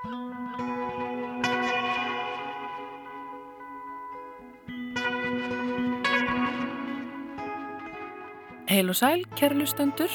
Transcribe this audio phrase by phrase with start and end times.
[0.00, 0.08] Heil
[8.88, 10.08] og sæl, kærlustendur,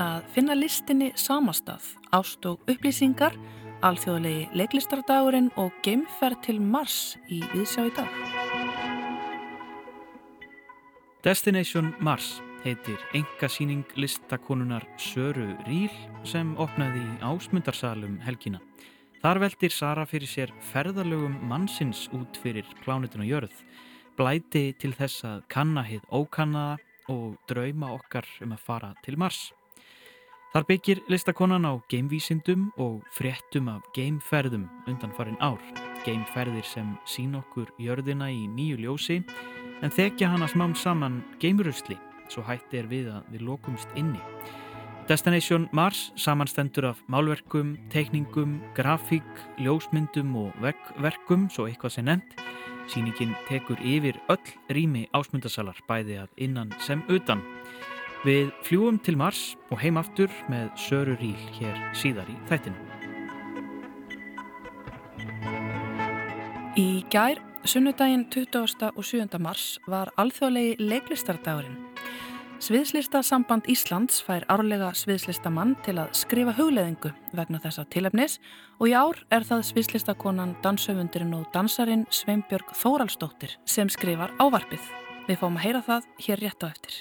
[0.00, 1.84] að finna listinni samastað,
[2.16, 3.36] ást og upplýsingar,
[3.84, 8.08] alþjóðlegi leiklistardagurinn og geimferð til Mars í viðsjá í dag.
[11.28, 15.92] Destination Mars heitir engasýning listakonunar Söru Ríl
[16.24, 18.64] sem opnaði í ásmundarsalum helgina.
[19.26, 23.56] Þar veldir Sara fyrir sér ferðalögum mannsins út fyrir plánutinu jörð,
[24.14, 26.76] blæti til þess að kannahið ókannaða
[27.10, 29.48] og drauma okkar um að fara til Mars.
[30.52, 35.58] Þar byggir listakonan á geimvísindum og fréttum af geimferðum undan farin ár.
[36.06, 39.24] Geimferðir sem sín okkur jörðina í nýju ljósi
[39.82, 41.98] en þekja hana smám saman geimrösli
[42.30, 44.22] svo hætti er við að við lokumst inni.
[45.06, 49.22] Destination Mars samanstendur af málverkum, teikningum, grafík,
[49.58, 50.52] ljósmyndum og
[50.98, 52.46] verkum, svo eitthvað sem nefnt
[52.86, 57.42] Sýningin tekur yfir öll rými ásmundasalar bæði að innan sem utan.
[58.26, 62.78] Við fljúum til Mars og heim aftur með Söru Ríl hér síðar í þættinu.
[66.76, 68.92] Í gær, sunnudaginn 20.
[68.92, 69.38] og 7.
[69.40, 71.95] mars var alþjóðlegi leiklistardagurinn.
[72.56, 78.38] Sviðslista samband Íslands fær árlega sviðslistamann til að skrifa hugleðingu vegna þessa tilefnis
[78.80, 84.80] og í ár er það sviðslistakonan, dansöfundurinn og dansarin Sveinbjörg Þóraldsdóttir sem skrifar ávarpið.
[85.28, 86.96] Við fáum að heyra það hér rétt á eftir.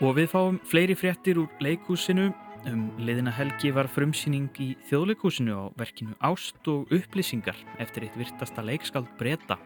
[0.00, 2.30] Og við fáum fleiri fréttir úr leikúsinu.
[2.64, 8.64] Um liðina helgi var frumsýning í þjóðleikúsinu á verkinu Ást og upplýsingar eftir eitt virtasta
[8.64, 9.60] leikskald breyta,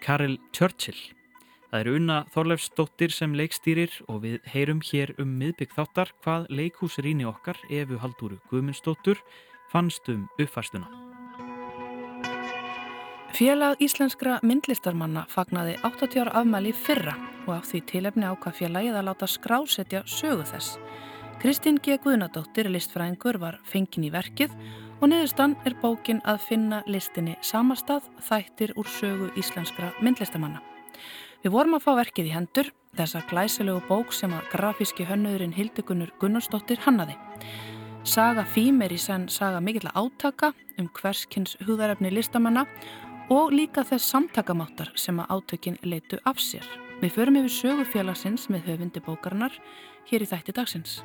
[0.00, 1.17] Karel Churchill.
[1.68, 7.26] Það er Una Þorleifsdóttir sem leikstýrir og við heyrum hér um miðbygg þáttar hvað leikhúsrýni
[7.28, 9.20] okkar Efu Haldúru Guðmundsdóttur
[9.68, 10.88] fannst um uppfærstuna.
[13.36, 17.12] Félag íslenskra myndlistarmanna fagnaði 80 ára afmæli fyrra
[17.44, 20.78] og á því tilefni ákvað félagið að láta skrásetja sögu þess.
[21.38, 22.00] Kristín G.
[22.02, 24.56] Guðnadóttir, listfræðingur, var fengin í verkið
[24.98, 30.64] og niðurstan er bókin að finna listinni samastað þættir úr sögu íslenskra myndlistarmanna.
[31.44, 32.68] Við vorum að fá verkið í hendur,
[32.98, 37.14] þessa glæsilegu bók sem að grafíski hönnuðurinn Hildegunur Gunnarsdóttir hannaði.
[38.02, 40.50] Saga Fím er í senn saga mikill að átaka
[40.80, 42.64] um hverskins húðarefni listamanna
[43.30, 46.66] og líka þess samtakamáttar sem að átökin leitu af sér.
[46.98, 49.54] Við förum yfir sögufélagsins með höfundi bókarinnar
[50.10, 50.98] hér í þætti dagsins.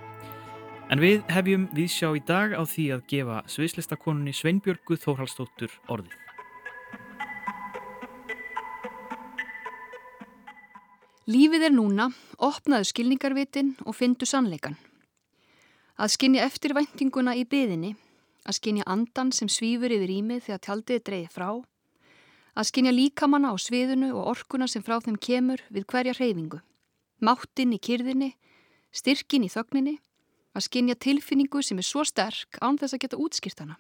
[0.90, 6.23] En við hefjum viðsjá í dag á því að gefa sviðslistakonunni Sveinbjörgu Þórhalsdóttur orðið.
[11.24, 12.10] Lífið er núna,
[12.44, 14.74] opnaðu skilningarvitin og fyndu sannleikan.
[15.96, 17.94] Að skinja eftirvæntinguna í byðinni,
[18.44, 21.48] að skinja andan sem svífur yfir ímið þegar tjaldið dreyði frá,
[22.60, 26.60] að skinja líkamanna á sviðinu og orkuna sem frá þeim kemur við hverja hreyfingu,
[27.24, 28.34] máttinn í kyrðinni,
[28.92, 29.96] styrkin í þögninni,
[30.52, 33.80] að skinja tilfinningu sem er svo sterk án þess að geta útskýrt hana.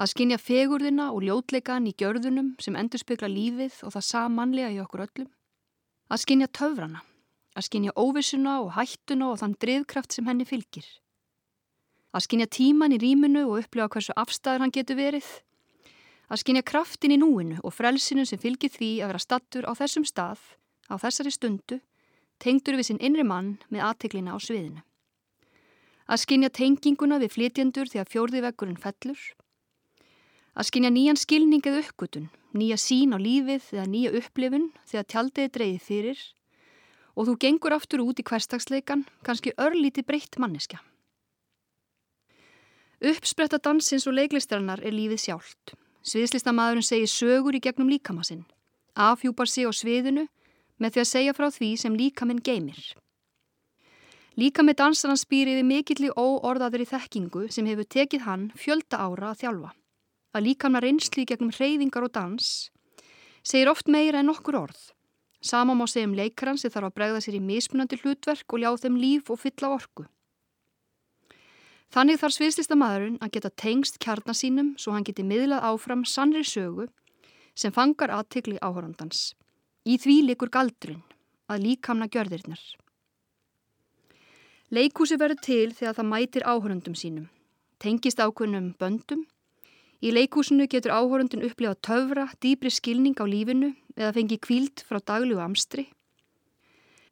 [0.00, 4.80] Að skinja fegurðina og ljótleikan í gjörðunum sem endur spekla lífið og það samanlega í
[4.80, 5.34] okkur öllum.
[6.12, 7.00] Að skinja töfrana,
[7.56, 10.84] að skinja óvissuna og hættuna og þann drivkraft sem henni fylgir.
[12.12, 15.24] Að skinja tíman í rýmunu og upplifa hversu afstæður hann getur verið.
[16.28, 20.04] Að skinja kraftin í núinu og frelsinu sem fylgir því að vera stattur á þessum
[20.04, 20.44] stað,
[20.92, 21.80] á þessari stundu,
[22.38, 24.84] tengdur við sinn innri mann með aðteklina á sviðinu.
[26.04, 29.20] Að skinja tenginguna við flytjendur því að fjórðivegurinn fellur.
[30.52, 35.52] Að skinja nýjan skilning eða uppgötun nýja sín á lífið eða nýja upplifun þegar tjaldið
[35.56, 36.20] dreyði fyrir
[37.14, 40.80] og þú gengur aftur út í hverstagsleikan, kannski örlíti breytt manneska.
[43.04, 45.74] Uppspretta dansins og leiklistarinnar er lífið sjálft.
[46.04, 48.44] Sviðslistamæðurinn segir sögur í gegnum líkamassinn,
[48.94, 50.26] afhjúpar sig á sviðinu
[50.78, 52.82] með því að segja frá því sem líkaminn geymir.
[54.34, 59.44] Líkamið dansarans býr yfir mikill í óorðaðri þekkingu sem hefur tekið hann fjölda ára að
[59.44, 59.72] þjálfa
[60.34, 62.48] að líkamna reynsli gegnum hreyfingar og dans,
[63.46, 64.80] segir oft meira en nokkur orð.
[65.44, 68.70] Sama má segja um leikaran sem þarf að bregða sér í mismunandi hlutverk og ljá
[68.80, 70.06] þeim líf og fylla orku.
[71.94, 76.42] Þannig þarf sviðslista maðurinn að geta tengst kjarnar sínum svo hann geti miðlað áfram sannri
[76.42, 76.88] sögu
[77.54, 79.34] sem fangar aðtikli áhórandans.
[79.86, 81.04] Í því likur galdrun
[81.46, 82.62] að líkamna gjörðirnar.
[84.74, 87.28] Leikúsi verður til þegar það mætir áhórandum sínum,
[87.78, 89.26] tengist ákveðnum böndum
[90.04, 95.38] Í leikúsinu getur áhórundin upplifa töfra, dýbri skilning á lífinu eða fengi kvíld frá dagljú
[95.40, 95.86] amstri.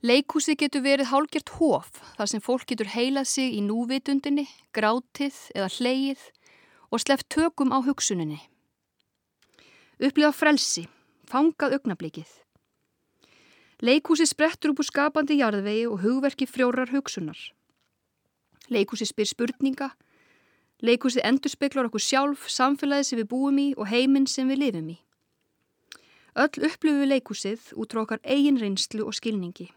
[0.05, 4.45] Leikúsi getur verið hálgjört hóf þar sem fólk getur heilað sig í núvitundinni,
[4.77, 6.27] grátið eða hleið
[6.93, 8.43] og sleft tökum á hugsuninni.
[10.03, 10.85] Upplifa frelsi,
[11.31, 12.29] fangað augnablikið.
[13.81, 17.39] Leikúsi sprettur upp úr skapandi jarðvegi og hugverki frjórar hugsunar.
[18.69, 19.95] Leikúsi spyr spurninga.
[20.83, 24.99] Leikúsi endurspeglar okkur sjálf, samfélagið sem við búum í og heiminn sem við lifum í.
[26.43, 29.69] Öll upplöfu leikúsið út frá okkar eigin reynslu og skilningi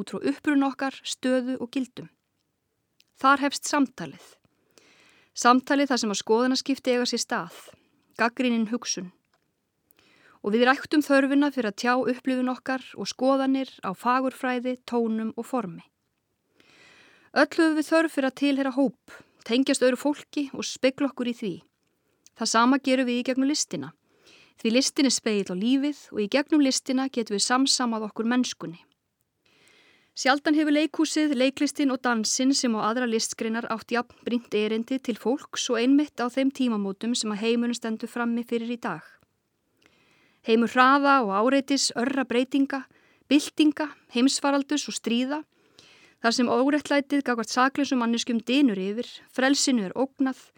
[0.00, 2.10] út frá upprun okkar, stöðu og gildum.
[3.20, 4.26] Þar hefst samtalið.
[5.36, 7.58] Samtalið þar sem að skoðanaskipti eiga sér stað,
[8.18, 9.10] gaggrinnin hugsun.
[10.40, 15.46] Og við ræktum þörfina fyrir að tjá upplifun okkar og skoðanir á fagurfræði, tónum og
[15.46, 15.84] formi.
[17.36, 21.36] Öll höfum við þörf fyrir að tilhera hóp, tengjast öru fólki og spekla okkur í
[21.36, 21.54] því.
[22.38, 23.92] Það sama gerum við í gegnum listina.
[24.60, 28.80] Því listin er speil á lífið og í gegnum listina getum við samsamað okkur mennskunni.
[30.20, 35.16] Sjaldan hefur leikhúsið, leiklistinn og dansinn sem á aðra listgreinar átt jafn brínt erindi til
[35.16, 39.00] fólks og einmitt á þeim tímamótum sem að heimunum stendur frammi fyrir í dag.
[40.44, 42.82] Heimur hraða og áreitis, örra breytinga,
[43.32, 45.40] byltinga, heimsfaraldus og stríða,
[46.20, 50.50] þar sem órettlætið gagvart saklusum manneskum dinur yfir, frelsinu er ógnað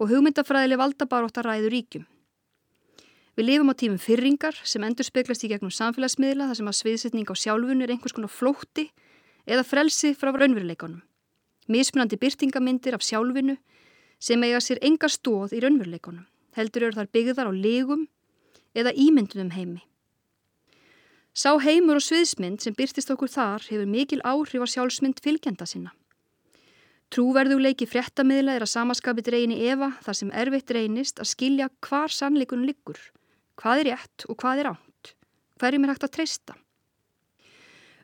[0.00, 2.06] og hugmyndafræðileg valdabaróttar ræður ríkjum.
[3.36, 7.30] Við lifum á tímum fyrringar sem endur speklast í gegnum samfélagsmiðla þar sem að sviðsetning
[7.32, 8.90] á sjálfun er einhvers konar flótti
[9.48, 11.00] eða frelsi frá raunveruleikonum.
[11.72, 13.56] Mismunandi byrtingamindir af sjálfinu
[14.20, 16.26] sem eiga sér enga stóð í raunveruleikonum.
[16.56, 18.04] Heldur eru þar byggðar á legum
[18.76, 19.80] eða ímyndunum heimi.
[21.32, 25.94] Sá heimur og sviðsmynd sem byrtist okkur þar hefur mikil áhrif á sjálfsmynd fylgjenda sinna.
[27.12, 32.68] Trúverðuleiki fréttamiðla er að samaskapi dreyni Eva þar sem erfitt reynist að skilja hvar sannleikunum
[32.68, 33.00] liggur
[33.60, 35.10] Hvað er rétt og hvað er ánt?
[35.60, 36.54] Hverjum er hægt að treysta?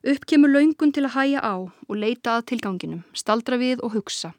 [0.09, 4.35] Upp kemur laungun til að hæja á og leita að tilganginum, staldra við og hugsa.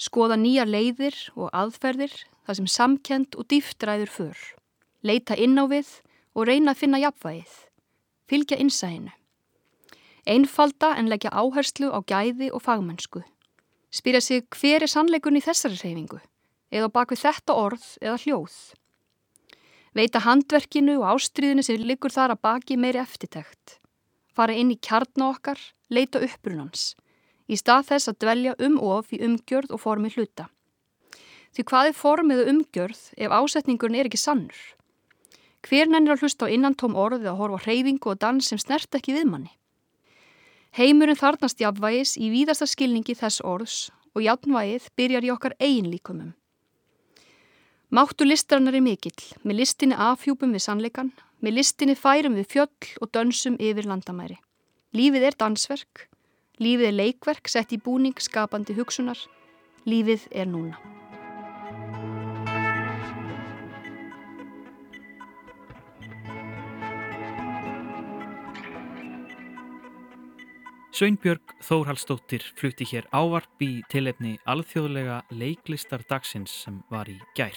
[0.00, 2.14] Skoða nýja leiðir og aðferðir
[2.46, 4.38] þar sem samkend og dýftræður för.
[5.04, 5.90] Leita inn á við
[6.32, 7.52] og reyna að finna jafnvægið.
[8.30, 9.10] Fylgja innsæðinu.
[10.22, 13.24] Einfalda en leggja áherslu á gæði og fagmennsku.
[13.90, 16.20] Spyrja sig hver er sannleikun í þessari reyfingu
[16.70, 18.54] eða bak við þetta orð eða hljóð.
[19.98, 23.80] Veita handverkinu og ástriðinu sem liggur þar að baki meiri eftirtækt.
[24.30, 25.58] Fara inn í kjarn okkar,
[25.90, 26.94] leita upprunans.
[27.50, 30.46] Í stað þess að dvelja um of í umgjörð og formi hluta.
[31.50, 34.60] Því hvað er formið og umgjörð ef ásetningurinn er ekki sannur?
[35.66, 39.14] Hver nennir að hlusta á innantóm orðið að horfa hreyfingu og dans sem snert ekki
[39.16, 39.52] við manni?
[40.76, 43.78] Heimurinn þarnast jafnvægis í víðasta skilningi þess orðs
[44.14, 46.30] og jafnvægið byrjar í okkar eigin líkumum.
[47.90, 51.10] Máttu listarinnar er mikill, með listinni afhjúpum við sannleikan,
[51.42, 54.38] með listinni færum við fjöll og dönsum yfir landamæri.
[54.94, 56.06] Lífið er dansverk,
[56.62, 59.18] lífið er leikverk sett í búning skapandi hugsunar,
[59.90, 60.99] lífið er núna.
[71.00, 77.56] Sveinbjörg Þórhalsdóttir flutti hér ávarp í tilefni alþjóðlega leiklistar dagsins sem var í gær.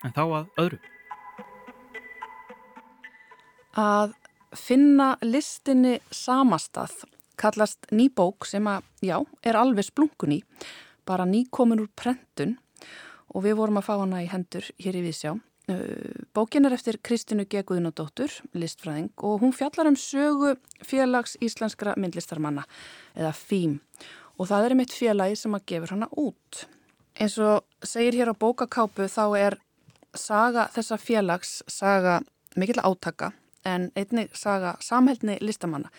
[0.00, 0.78] En þá að öðru.
[3.76, 4.16] Að
[4.56, 6.96] finna listinni samastað
[7.36, 10.42] kallast ný bók sem að, já, er alveg splunkun í,
[11.04, 12.56] bara ný komin úr prentun
[13.36, 15.36] og við vorum að fá hana í hendur hér í Vísjá.
[15.72, 17.62] Uh, bókin er eftir Kristinu G.
[17.64, 22.64] Guðnadóttur, listfræðing og hún fjallar um sögu félags íslenskra myndlistarmanna
[23.14, 23.78] eða FÍM
[24.36, 26.64] og það er mitt félagi sem að gefur hana út.
[27.14, 29.58] Eins og segir hér á bókakápu þá er
[30.18, 32.20] saga þessa félags saga
[32.58, 33.32] mikill átaka
[33.64, 35.92] en einnig saga samhældni listamanna.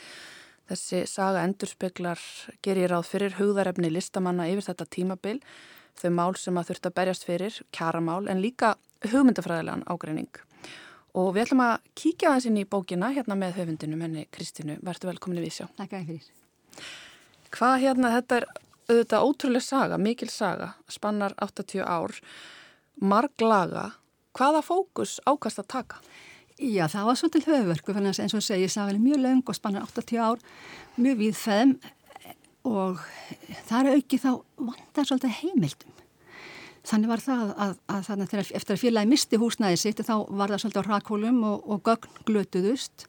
[0.70, 2.20] Þessi saga endurspeglar
[2.66, 5.40] gerir ráð fyrir hugðarefni listamanna yfir þetta tímabil
[6.00, 8.76] þau mál sem að þurft að berjast fyrir, kjaramál en líka
[9.12, 10.42] hugmyndafræðilegan ágreining.
[11.14, 14.80] Og við ætlum að kíkja aðeins inn í bókina hérna með höfundinu, henni Kristínu.
[14.82, 15.66] Verður velkominni við sjá.
[15.78, 16.30] Takk að fyrir.
[17.54, 18.48] Hvað hérna, þetta er
[18.90, 22.16] auðvitað ótrúlega saga, mikil saga, spannar 80 ár,
[22.98, 23.92] marg laga.
[24.34, 26.02] Hvaða fókus ákast að taka?
[26.58, 30.22] Já, það var svolítið höfverku, eins og segi, sagan er mjög laung og spannar 80
[30.22, 30.42] ár,
[30.98, 31.76] mjög við þeim
[32.64, 33.02] og
[33.68, 36.03] það er aukið þá vandar svolítið heimildum
[36.84, 40.64] Þannig var það að, að að eftir að félagi misti húsnæði sitt þá var það
[40.64, 43.06] svolítið á rakólum og, og gögn glötuðust.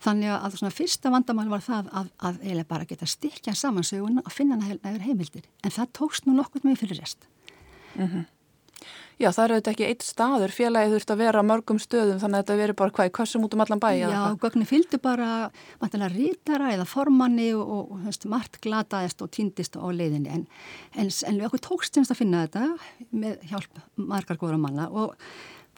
[0.00, 4.32] Þannig að svona fyrsta vandamál var það að, að eiginlega bara geta styrkja samansöguna og
[4.32, 5.44] finna hana heimildir.
[5.66, 7.26] En það tókst nú nokkur með fyrir rest.
[7.96, 8.24] Mm -hmm.
[9.20, 12.42] Já, það eru auðvitað ekki eitt staður, félagið þurft að vera mörgum stöðum þannig að
[12.42, 15.28] þetta veri bara hvað kössum út um allan bæ Já, gögnin fylgdu bara
[15.82, 20.46] vantilega rítara eða formanni og, og, og hefst, margt glataðist og týndist á leiðinni en,
[20.96, 22.66] en, en við okkur tókst semst að finna þetta
[23.12, 25.12] með hjálp margar góðra manna og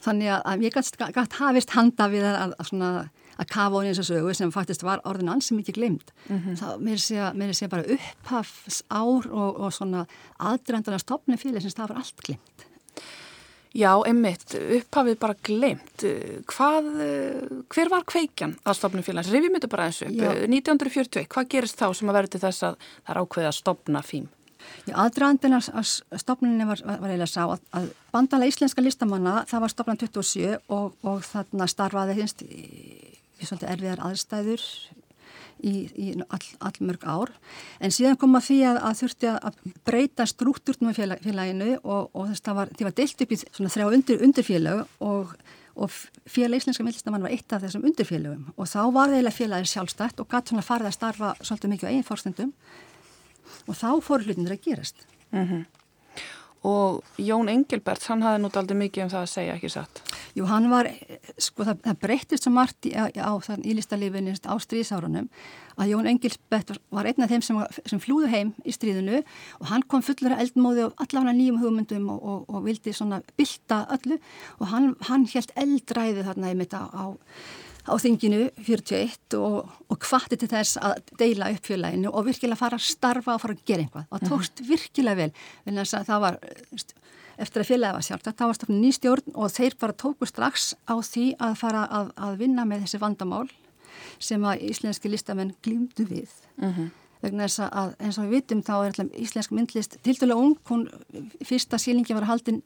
[0.03, 2.99] þannig að ég gætt hafist handa við að, að, að,
[3.43, 6.13] að kafa á og sögu sem faktist var orðin ansið mikið glemt.
[6.29, 6.59] Mm -hmm.
[6.63, 10.07] Það mér sé bara upphafs ár og, og svona
[10.39, 12.72] aðdrendana stopni félag sem það var allt glemt.
[13.73, 16.05] Já, einmitt, upphafið bara glemt.
[16.51, 16.91] Hvað,
[17.73, 19.31] hver var kveikjan að stopna félags?
[19.33, 20.21] Rifjum þetta bara eins upp.
[20.45, 24.05] 1941, hvað gerist þá sem að verður til þess að það er ákveðið að stopna
[24.05, 24.29] fím?
[24.87, 29.73] Já, aðdraðandina að stopninni var, var eiginlega sá að, að bandala íslenska listamanna, það var
[29.73, 32.63] stopnan 27 og, og þarna starfaði hinst í,
[33.39, 34.67] í svolítið erfiðar aðstæður
[35.63, 37.33] í, í all, all mörg ár
[37.81, 42.11] en síðan kom að því að, að þurfti að breyta struktúrt með félag, félaginu og,
[42.13, 45.35] og þess að því var deilt upp í þrjá undir, undirfélag og,
[45.75, 50.23] og félag íslenska millistamann var eitt af þessum undirfélagum og þá var eiginlega félagið sjálfstætt
[50.23, 52.57] og gæti svona farið að starfa svolítið mikið á einn fórstendum
[53.67, 55.07] og þá fór hlutinir að gerast.
[55.33, 55.65] Mm -hmm.
[56.63, 60.03] Og Jón Engelbert, hann hafði nút aldrei mikið um það að segja, ekki satt?
[60.39, 60.87] Jú, hann var,
[61.35, 65.27] sko það, það breyttist svo margt í, á, á í listalífinni á stríðsárunum
[65.81, 67.59] að Jón Engelbert var einn af þeim sem,
[67.91, 69.25] sem flúðu heim í stríðinu
[69.59, 73.23] og hann kom fullur að eldmóði og allavega nýjum hugmyndum og, og, og vildi svona
[73.39, 74.21] bylta öllu
[74.61, 77.05] og hann, hann held eldræði þarna einmitt á, á
[77.83, 82.79] á þinginu 41 og, og hvati til þess að deila upp fjölaðinu og virkilega fara
[82.79, 84.07] að starfa og fara að gera einhvað.
[84.11, 84.71] Það tókst mm -hmm.
[84.71, 85.33] virkilega vel,
[85.67, 86.39] en þess að það var,
[87.39, 90.95] eftir að fjölaði var sjálft, það var stofnum nýstjórn og þeir bara tóku strax á
[91.03, 93.49] því að fara að, að vinna með þessi vandamál
[94.19, 96.31] sem að íslenski listamenn glýmdu við.
[96.57, 96.91] Mm -hmm.
[97.23, 100.89] Vegna þess að eins og við vitum þá er íslensk myndlist til dælu ung, hún
[101.45, 102.63] fyrsta sílingi var haldinn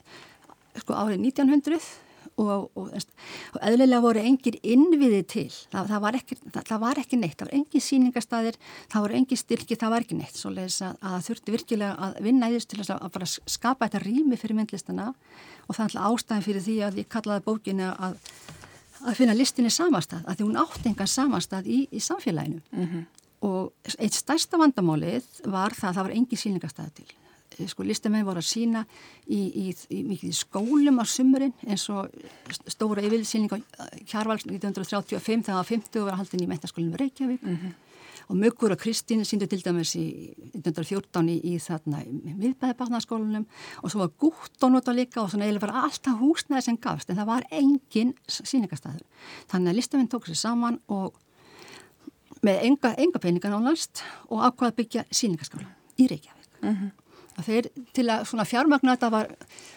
[0.77, 2.06] sko árið 1900
[2.37, 7.01] og, og, og eðlilega voru engir innviði til, það, það, var ekki, það, það var
[7.01, 8.59] ekki neitt, það var engin síningastæðir
[8.93, 10.37] það voru engin styrki, það var ekki neitt.
[10.37, 14.05] Svo leiðis að það þurfti virkilega að vinna í þess til að bara skapa þetta
[14.05, 15.11] rými fyrir myndlistana
[15.67, 18.19] og það er alltaf ástæðin fyrir því að ég kallaði bókinu að,
[19.03, 22.63] að finna listinni samastað, að því hún átt engan samastað í, í samfélaginu.
[22.73, 23.07] Mm -hmm.
[23.47, 27.15] og eitt stærsta vandamálið var það að það var engin síningastæði til
[27.65, 28.83] sko listamenn voru að sína
[29.25, 29.65] í, í,
[29.97, 32.13] í mikið skólum á sumurinn eins og
[32.69, 33.59] stóra yfirlýsýning á
[34.05, 37.43] Kjarvald 1935 þegar 50 var haldin í mentaskólinu Reykjavík.
[37.43, 37.75] Mm -hmm.
[38.29, 42.03] og Möggur og Kristín síndu til dæmis í 1914 í, í þarna
[42.37, 43.47] miðbæðibarnaskólanum
[43.83, 47.11] og svo var Gúttón út á líka og svona eiginlega var alltaf húsnæði sem gafst
[47.11, 49.03] en það var engin síningastæður
[49.47, 51.15] þannig að listamenn tók sér saman og
[52.43, 56.51] með enga, enga peninga nánast og ákvaða byggja síningaskóla í Reykjavík.
[56.63, 57.06] Mm -hmm
[57.37, 59.31] að þeir til að svona fjármögnu þetta var,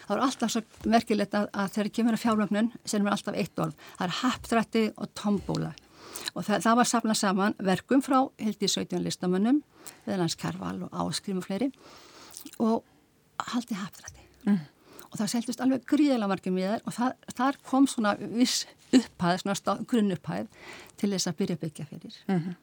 [0.06, 3.62] það var alltaf svo merkilegt að, að þeir kemur að fjármögnun sem er alltaf eitt
[3.62, 5.72] orð, það er haptrætti og tombóla
[6.34, 9.62] og það, það var safnað saman verkum frá hildi 17 listamönnum,
[10.06, 11.70] viðlands Karval og Áskrim og fleiri
[12.58, 12.84] og
[13.52, 14.60] haldi haptrætti mm.
[15.10, 19.78] og það seldist alveg gríðilega margir miðar og það, þar kom svona viss upphæð, svona
[19.88, 20.48] grunn upphæð
[21.00, 22.58] til þess að byrja byggja fyrir mm -hmm.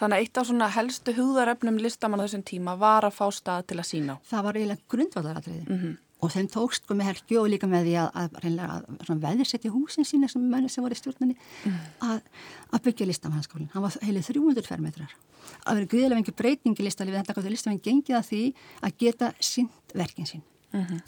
[0.00, 3.66] Þannig að eitt af svona helstu hugðaröfnum listamann á þessum tíma var að fá stað
[3.68, 4.16] til að sína.
[4.30, 5.98] Það var eiginlega grundvaldaratriði mm -hmm.
[6.24, 10.08] og þeim tókst sko með helgi og líka með því að, að, að veðursetja húsin
[10.08, 12.08] sína sem mönni sem voru í stjórnani mm -hmm.
[12.08, 12.20] að,
[12.72, 13.70] að byggja listamannskólinn.
[13.74, 15.16] Hann var heilið 300 fermetrar.
[15.64, 18.42] Það verið gríðilega vengi breytingi listalífi þetta gott að listamann gengið að því
[18.80, 20.42] að geta sínt verkin sín.
[20.72, 21.00] Mm -hmm.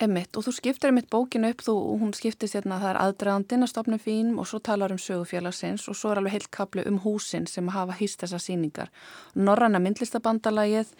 [0.00, 3.66] Emmitt og þú skiptir emmitt bókinu upp þú, hún skiptist hérna að það er aðdraðandinn
[3.66, 6.96] að stopna fín og svo talar um sögufélagsins og svo er alveg heilt kaplu um
[7.04, 8.88] húsin sem hafa hýst þessar síningar.
[9.36, 10.94] Norranna myndlistabandalagið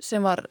[0.00, 0.46] sem var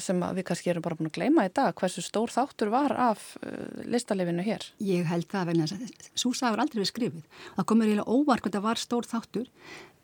[0.00, 3.24] sem við kannski erum bara búin að gleyma í dag hversu stór þáttur var af
[3.44, 4.64] uh, listalefinu hér?
[4.82, 7.26] Ég held það vegna þess að Súsa hefur aldrei verið skrifið.
[7.56, 9.50] Það komur eiginlega óvark að var stór þáttur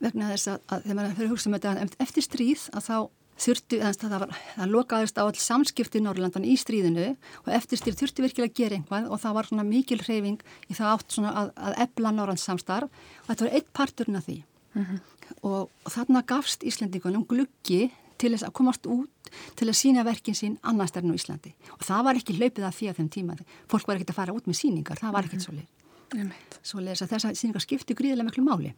[0.01, 2.97] vegna þess að, að þegar maður fyrir að hugsa um þetta eftir stríð að þá
[3.41, 7.07] þurftu, það, var, það lokaðist á all samskipti í Norrlandan í stríðinu
[7.45, 10.93] og eftirstýr þurftu virkilega að gera einhvað og það var svona mikil hreyfing í það
[10.93, 13.01] átt svona að, að ebla Norrlands samstarf.
[13.23, 14.37] Og þetta var eitt parturinn af því.
[14.71, 15.01] Mm -hmm.
[15.43, 20.37] og, og þarna gafst Íslandingunum gluggi til þess að komast út til að sína verkin
[20.37, 21.55] sín annars er nú Íslandi.
[21.79, 23.37] Og það var ekki hlaupið af því að þeim tíma.
[23.71, 25.65] Fólk var ekki að fara út með síningar, það var ekkert mm
[26.13, 26.33] -hmm.
[26.63, 28.75] svo leið svo þess að síningar skipti gríðilega miklu máli.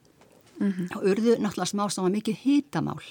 [0.61, 0.97] Mm -hmm.
[0.97, 3.03] og urðu náttúrulega smá sem var mikið hitamál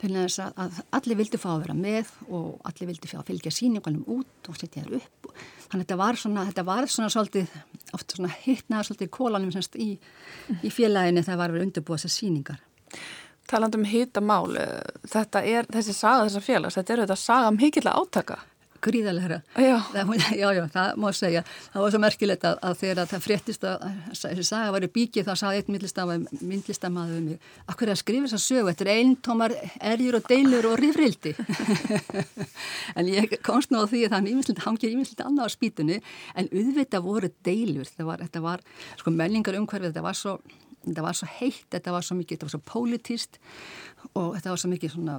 [0.00, 3.52] Þannig að, að allir vildi fá að vera með og allir vildi fá að fylgja
[3.52, 5.32] síningunum út og setja þér upp.
[5.66, 7.56] Þannig að þetta var svona, þetta var svona svolítið,
[7.98, 9.90] ofta svona hittnaðar svolítið kólanum semst í,
[10.64, 12.62] í félaginu þegar var verið undirbúið þessar síningar.
[13.50, 14.56] Taland um hittamál,
[15.10, 18.38] þetta er þessi saga þessar félags, þetta er þetta saga mikill að átaka.
[18.84, 19.78] Gríðalega Já.
[20.36, 21.42] já, já, það má segja.
[21.72, 23.86] Það var svo merkilegt að, að þegar það fréttist að
[24.20, 25.70] þessi saga var í bíki þá saði einn
[26.50, 29.54] myndlistamæðu um mig Akkur að skrifa þess að sögu, þetta er eintómar
[29.92, 31.34] erjur og deilur og rifrildi.
[32.98, 36.00] En ég komst nú á því að það hangið ímyndilegt annað á spýtunni
[36.34, 37.88] en auðvitað voru deilur.
[37.88, 38.64] Þetta var, þetta var
[39.00, 40.36] sko menningar umhverfið þetta var svo,
[40.86, 43.40] þetta var svo heitt, þetta var svo mikið þetta var svo pólitíst
[44.14, 45.18] og þetta var svo mikið svona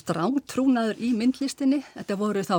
[0.00, 1.82] strátrúnaður í myndlistinni.
[1.94, 2.56] Þetta voru þá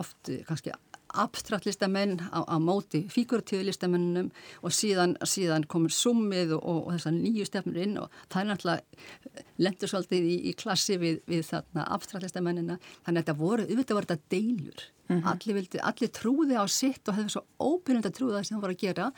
[0.00, 0.72] oft kannski
[1.16, 4.28] abstraktlistamenn á, á móti fíkuratíðlistamennunum
[4.64, 8.50] og síðan, síðan komur summið og, og, og þessar nýju stefnur inn og það er
[8.50, 12.78] náttúrulega lendur svolítið í, í klassi við, við þarna abstraktlistamennina.
[13.06, 14.86] Þannig að þetta voru, auðvitað voru þetta deilur.
[15.06, 15.26] Mm -hmm.
[15.30, 18.64] allir, vildi, allir trúði á sitt og hefði svo óbyrjandi að trúða það sem það
[18.64, 19.10] voru að gera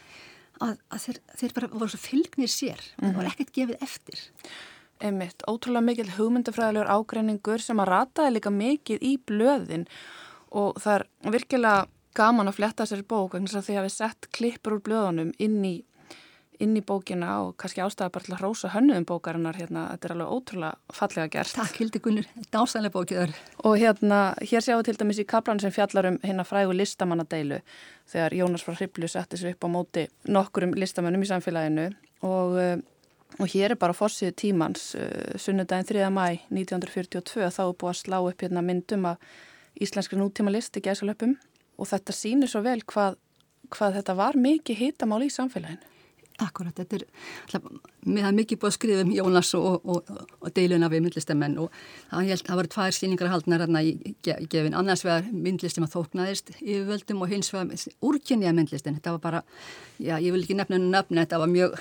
[0.60, 2.82] að, að þeir, þeir bara voru svo fylgnir sér.
[2.82, 3.06] Mm -hmm.
[3.06, 4.26] Það voru ekkert gefið eftir.
[4.98, 9.84] Einmitt, ótrúlega mikil hugmyndafræðilegur ágreiningur sem að rataði líka mikið í blöðin
[10.50, 11.84] og það er virkilega
[12.18, 15.60] gaman að fletta sér bók eins og því að við sett klippur úr blöðunum inn
[15.62, 15.74] í,
[16.58, 20.16] inn í bókina og kannski ástæða bara til að rósa hönnuðum bókarinnar hérna, þetta er
[20.16, 21.54] alveg ótrúlega fallega gert.
[21.60, 23.38] Takk Hildi Gunnur, þetta ásæðilega bókiður.
[23.62, 27.62] Og hérna, hér sjáum við til dæmis í kaplan sem fjallar um hérna frægu listamannadeilu
[28.10, 31.92] þegar Jónas frá Hriblu setti sér upp á móti nokkurum listamannum í samfélaginu
[32.26, 32.58] og
[33.36, 36.08] Og hér er bara fórsið tímans, uh, sunnudaginn 3.
[36.08, 39.28] mæ 1942, þá er búið að slá upp hérna myndum að
[39.84, 41.36] íslenskri nútíma list í gæsalöpum
[41.78, 43.20] og þetta sýnir svo vel hvað,
[43.74, 45.97] hvað þetta var mikið hitamál í samfélaginu.
[46.38, 47.04] Akkurat, þetta er,
[48.06, 51.72] mér hafði mikið búið að skrifa um Jónas og, og, og deiluna við myndlistamenn og
[52.12, 57.26] það, það var tvær síningar haldnar hérna í, gefin, annars vegar myndlistum að þóknaðist yfirvöldum
[57.26, 59.42] og hins vegar úrkynniða myndlistin, þetta var bara,
[59.98, 61.78] já, ég vil ekki nefna henni nöfni, þetta var mjög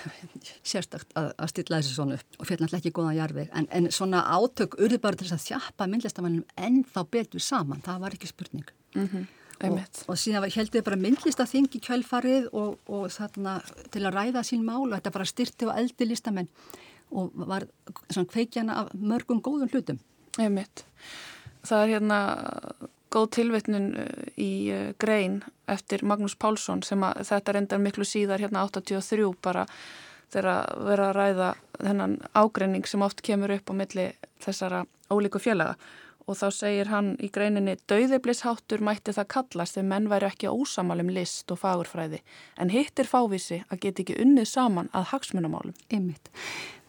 [0.73, 3.91] sérstakt að, að stilla þessu svona upp og fyrir náttúrulega ekki góða jarfið, en, en
[3.93, 8.17] svona átök urði bara til þess að þjappa myndlistamannum en þá betur saman, það var
[8.17, 8.65] ekki spurning.
[8.97, 9.33] Mm -hmm.
[9.57, 9.79] Og,
[10.11, 13.55] og síðan heldum við bara myndlist að þingi kjölfarið og, og þarna
[13.93, 16.51] til að ræða sín mál og þetta bara styrti á eldi listamenn
[17.09, 17.65] og var
[18.11, 19.99] svona kveikjana af mörgum góðum hlutum.
[20.37, 20.83] Einmitt.
[21.65, 22.19] Það er hérna
[23.13, 25.39] góð tilvittnun uh, í uh, grein
[25.71, 29.65] eftir Magnús Pálsson sem að þetta reyndar miklu síðar hérna 83 bara
[30.33, 34.09] þegar að vera að ræða þennan ágreining sem oft kemur upp á milli
[34.43, 35.77] þessara ólíku félaga
[36.27, 41.11] og þá segir hann í greininni Dauðiblisháttur mætti það kallast ef menn væri ekki ósamalum
[41.15, 42.19] list og fagurfræði
[42.59, 45.77] en hittir fávísi að geti ekki unnið saman að hagsmunamálum.
[45.93, 46.31] Einmitt.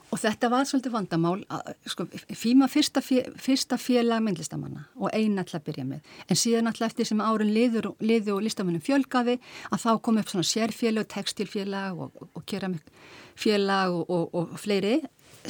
[0.09, 1.43] Og þetta var svolítið vandamál,
[1.89, 6.15] sko, fíma fyrsta, fjö, fyrsta félag myndlistamanna og eina alltaf byrja með.
[6.33, 9.37] En síðan alltaf eftir sem árun liður, liður og listamannum fjölgaði
[9.69, 14.97] að þá kom upp svona sérfélag, textilfélag og, og, og keramikfélag og, og fleiri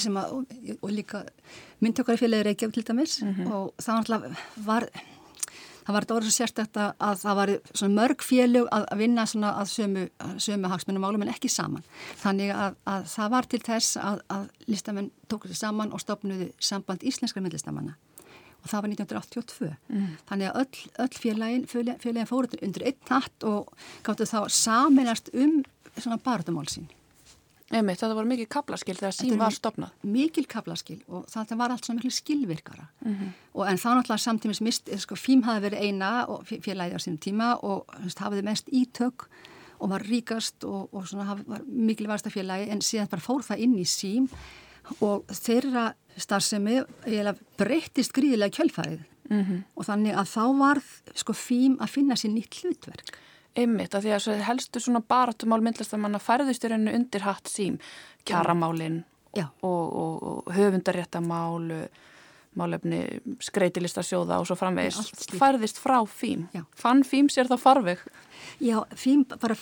[0.02, 0.34] sem að,
[0.80, 1.24] og líka
[1.84, 3.22] myndtökarfélagi Reykjavík til dæmis.
[3.22, 3.52] Mm -hmm.
[3.52, 4.88] og það var
[5.88, 7.52] það var þetta orðið svo sérstækt að það var
[7.94, 10.02] mörg félög að, að vinna að sömu,
[10.36, 11.86] sömu hagsmunumálum en ekki saman.
[12.20, 16.50] Þannig að, að það var til þess að, að listamenn tók þessu saman og stopnuði
[16.60, 17.96] samband íslenskar myndlistamanna.
[18.58, 20.12] Og það var 1982 mm.
[20.28, 23.72] þannig að öll, öll félagin, félagin fóruð undir einn natt og
[24.04, 25.62] gáttu þá saminast um
[25.96, 26.90] svona barðumál sín
[27.68, 29.90] Einmitt, þetta voru mikil kaplaskil þegar sín var stopnað.
[30.08, 32.86] Mikil kaplaskil og það var allt svona mikil skilvirkara.
[33.04, 33.32] Mm -hmm.
[33.52, 37.18] og, en þá náttúrulega samtímis mist, sko, FÍM hafi verið eina og félagið á sínum
[37.18, 37.84] tíma og
[38.16, 39.28] hafiði mest ítök
[39.78, 43.42] og var ríkast og, og svona haf, var mikil varsta félagi en síðan bara fór
[43.42, 44.28] það inn í sím
[45.00, 46.82] og þeirra starfsemi
[47.58, 49.00] breyttist gríðilega kjölfarið
[49.30, 49.62] mm -hmm.
[49.74, 50.82] og þannig að þá var
[51.14, 53.18] sko, FÍM að finna sér nýtt hlutverk.
[53.58, 57.78] Einmitt, að því að helstu svona baratumál myndlistamanna færðust í rauninu undir hatt sím,
[58.28, 59.00] kjaramálinn
[59.38, 61.72] og, og, og höfundaréttamál,
[62.58, 63.02] málefni
[63.44, 66.46] skreitilistasjóða og svo framvegist, Já, færðist frá fím.
[66.54, 66.64] Já.
[66.78, 68.04] Fann fím sér það farveg?
[68.62, 69.56] Já, fím bara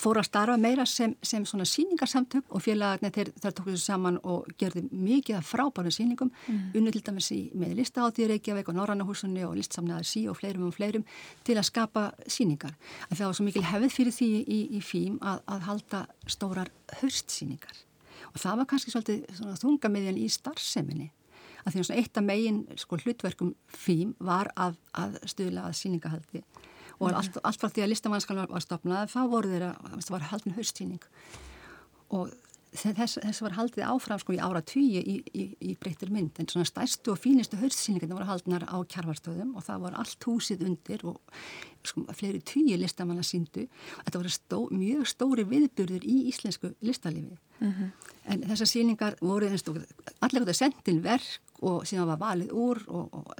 [0.00, 4.18] fór að starfa meira sem, sem svona síningarsamtök og félagarnir þeir, þeir tók þessu saman
[4.26, 6.62] og gerði mikið af frábærum síningum, mm.
[6.78, 10.76] unni til dæmis í, með listaháttið Reykjavík og Norrannahúsunni og listsamnaðar sí og fleirum og
[10.76, 11.06] fleirum
[11.46, 12.74] til að skapa síningar.
[13.10, 16.72] En það var svo mikil hefð fyrir því í, í fím að, að halda stórar
[17.00, 17.84] hörstsíningar
[18.32, 21.10] og það var kannski svolítið þungamiðjan í starfseminni
[21.66, 26.42] að því að eitt af megin sko, hlutverkum fím var að, að stuðla að síningahaldi
[26.96, 27.18] og mm.
[27.18, 31.08] allt, allt frá því að listamannskal var stopnað þá voru þeirra, það var haldin haustíning
[32.16, 32.32] og
[32.76, 36.38] þess, þess var haldið áfram sko í ára tíu í, í, í breytir mynd.
[36.40, 40.64] En svona stærstu og fínistu haustíningarna voru haldinar á kjarvarstöðum og það var allt húsið
[40.68, 41.20] undir og
[41.86, 43.66] sko fleiri tíu listamanna síndu
[44.02, 47.90] þetta voru stó, mjög stóri viðbyrður í íslensku listalifi mm -hmm.
[48.32, 53.14] en þessar síningar voru allir gott að sendin verk og síðan var valið úr og,
[53.16, 53.34] og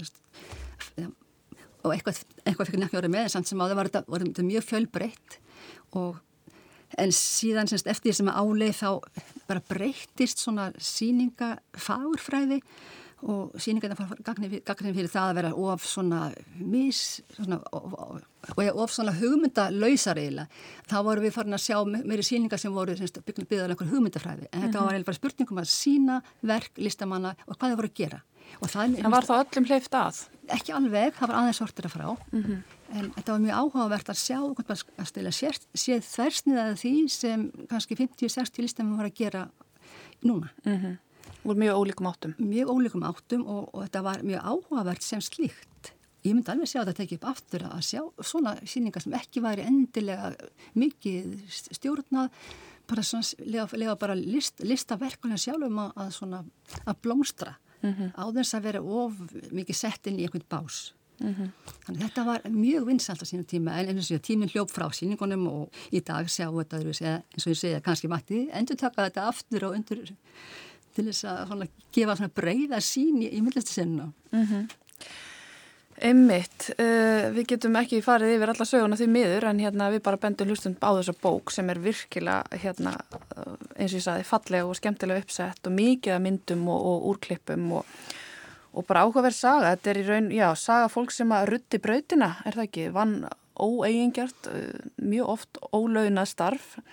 [1.87, 5.39] og eitthvað, eitthvað nekki orðið með samt sem á það var þetta, mjög fjölbreytt.
[5.99, 6.19] Og
[7.03, 8.91] en síðan semst eftir því sem áleið þá
[9.47, 12.61] bara breyttist svona síninga fagurfræði
[13.25, 16.21] og síningarna fara gagnið fyrir það að vera of svona
[16.61, 17.01] mis
[17.33, 20.51] svona, og of svona hugmyndalausar eiginlega
[20.91, 24.83] þá vorum við farin að sjá meiri síningar sem voru byggðað einhver hugmyndafræði en þetta
[24.83, 26.19] var eiginlega bara spurningum að sína
[26.53, 28.21] verk listamanna og hvað þau voru að gera
[28.61, 30.21] það, En var það öllum hleyft að?
[30.55, 32.61] Ekki alveg, það var aðeins sortir að frá mm -hmm.
[32.99, 38.63] en þetta var mjög áhugavert að sjá að stila séð þversniðaði því sem kannski 50-60
[38.63, 39.49] listamann voru að gera
[40.23, 40.97] núna mm -hmm.
[41.47, 42.35] Úr mjög ólíkum áttum.
[42.43, 45.93] Mjög ólíkum áttum og, og þetta var mjög áhugavert sem slíkt.
[46.27, 49.67] Ég myndi alveg sjá þetta tekið upp aftur að sjá svona síningar sem ekki væri
[49.67, 50.33] endilega
[50.75, 51.37] mikið
[51.77, 52.35] stjórnað,
[52.91, 56.43] bara svona lega, lega bara list, listaverkulega sjálfum að, að, svona,
[56.83, 58.11] að blómstra mm -hmm.
[58.19, 59.19] á þess að vera of
[59.53, 60.93] mikið sett inn í einhvern bás.
[61.21, 61.51] Mm -hmm.
[61.87, 65.47] Þannig þetta var mjög vinsalt á sínum tíma en eins og tíminn hljóp frá síningunum
[65.47, 69.65] og í dag sjá þetta eins og ég segja kannski mætti endur taka þetta aftur
[69.65, 70.05] og undur
[70.97, 74.11] til þess að svona, gefa svona breyða sín í, í myndlistasennu.
[74.33, 74.67] Mm -hmm.
[75.97, 80.03] Emmitt, uh, eh, við getum ekki farið yfir alla söguna því miður en hérna við
[80.05, 82.93] bara bendum hlustum á þessa bók sem er virkilega hérna
[83.79, 87.73] eins og ég saði fallega og skemmtilega uppsett og mikið að myndum og, og úrklippum
[87.79, 87.85] og,
[88.77, 89.73] og bara áhugaverð saga.
[89.73, 93.17] Þetta er í raun, já, saga fólk sem að rutti brautina, er það ekki, vann
[93.57, 96.85] óeigingjart, uh, mjög oft ólaunað starf og,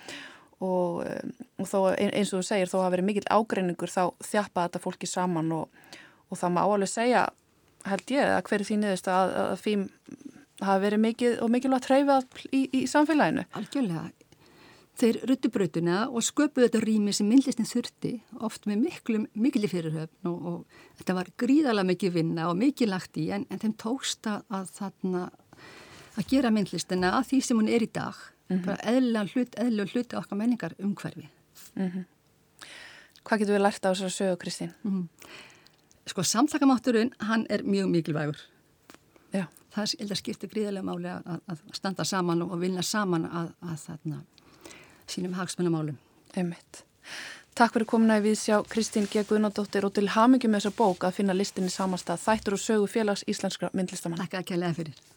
[0.64, 4.82] um, og þó eins og þú segir þó hafa verið mikill ágreiningur þá þjappa þetta
[4.82, 5.80] fólki saman og,
[6.30, 7.24] og það má alveg segja
[7.88, 9.86] held ég að hverju því niðurst að, að fým
[10.62, 13.46] hafa verið mikil og mikilvægt treyfað í, í samfélaginu.
[13.58, 14.10] Algjörlega.
[14.94, 18.12] Þeir ruttu brautuna og sköpuðu þetta rými sem myndlistin þurfti,
[18.46, 23.18] oft með miklu, miklu fyrirhöfn og, og þetta var gríðalega mikið vinna og mikið lagt
[23.18, 25.24] í en, en þeim tóksta að þarna
[26.14, 28.64] að gera myndlistina að því sem hún er í dag mm -hmm.
[28.66, 31.28] bara eðla hlut, eðla hlut okkar menningar umhverfi
[31.74, 32.04] mm -hmm.
[33.24, 34.72] Hvað getur við lært á þessari sögu, Kristín?
[34.82, 35.08] Mm.
[36.06, 38.36] Sko, samtlakamátturinn, hann er mjög mikilvægur
[39.32, 39.46] Já.
[39.70, 44.24] það skiptið gríðilega máli að, að standa saman og vinna saman að, að þarna
[45.06, 45.96] sínum hagsmennamálum
[46.36, 46.84] Einmitt.
[47.54, 49.22] Takk fyrir komuna í við sjá Kristín G.
[49.28, 53.22] Guðnardóttir og til hamingi með þessa bók að finna listinni samanstað Þættur og sögu félags
[53.30, 55.13] íslenskra myndlistamann Takk að kælega fyrir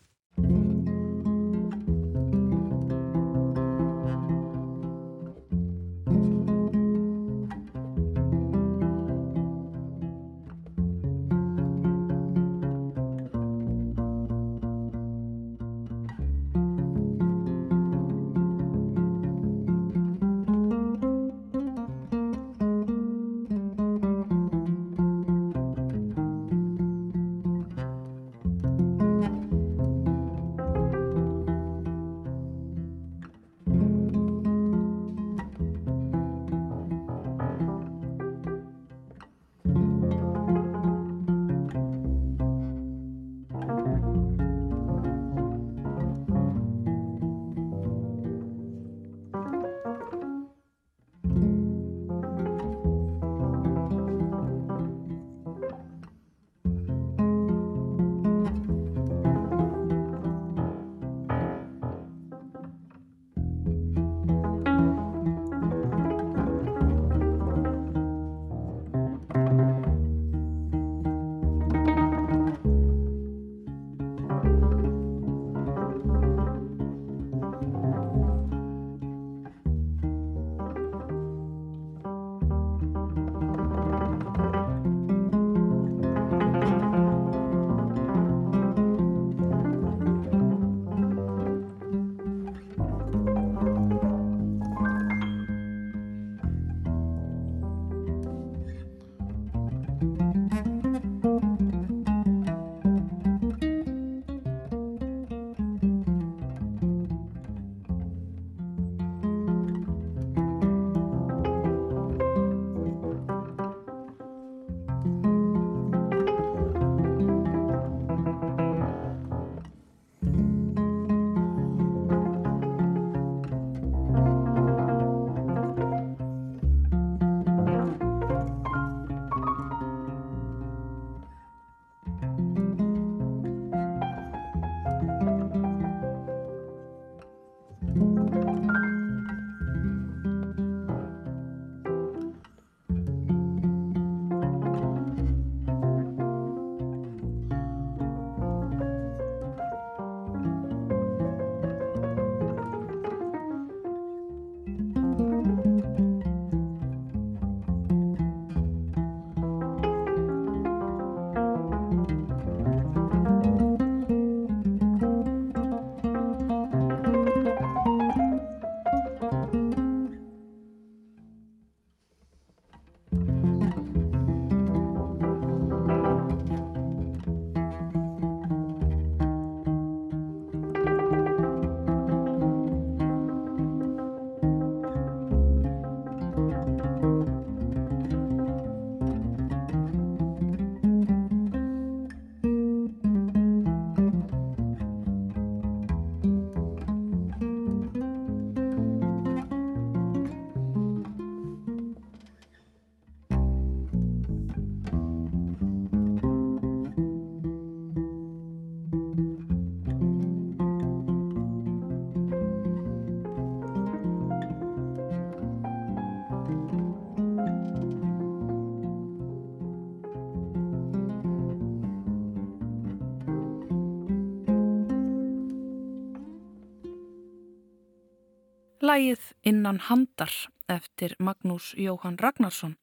[228.88, 230.32] lægið Innan handar
[230.72, 232.76] eftir Magnús Jóhann Ragnarsson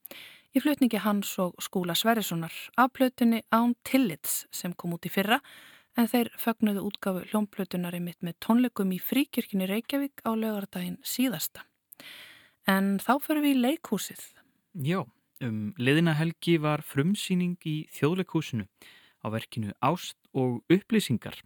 [0.55, 5.39] í flutningi hans og skúla Sverrissonar af plötunni Án Tillits sem kom út í fyrra
[5.97, 11.65] en þeir fögnuðu útgafu hljómplötunari mitt með tónleikum í fríkirkini Reykjavík á lögardaginn síðasta.
[12.67, 14.23] En þá fyrir við í leikhúsið.
[14.85, 15.05] Já,
[15.41, 18.67] um liðina helgi var frumsýning í þjóðleikhúsinu
[19.23, 21.39] á verkinu Ást og upplýsingar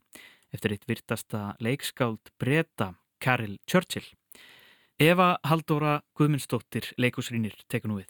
[0.52, 4.08] eftir eitt virtasta leikskáld breyta Karel Churchill.
[5.00, 8.10] Eva Haldóra Guðmundsdóttir leikusrýnir tekur nú við.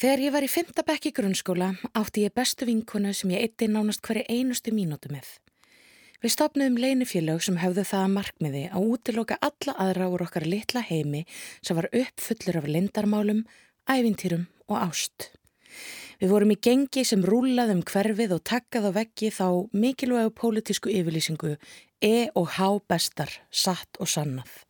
[0.00, 1.66] Þegar ég var í fymta bekk í grunnskóla
[2.00, 5.26] átti ég bestu vinkonu sem ég eitti nánast hverju einustu mínútu með.
[6.24, 10.80] Við stopnum leinifélög sem höfðu það að markmiði að útiloka alla aðra úr okkar litla
[10.88, 11.26] heimi
[11.60, 13.42] sem var uppfullur af lindarmálum,
[13.84, 15.28] ævintýrum og ást.
[16.24, 21.58] Við vorum í gengi sem rúlaðum hverfið og takkað á veggi þá mikilvægu pólitísku yfirlýsingu
[22.00, 24.67] E og H bestar, satt og sannað.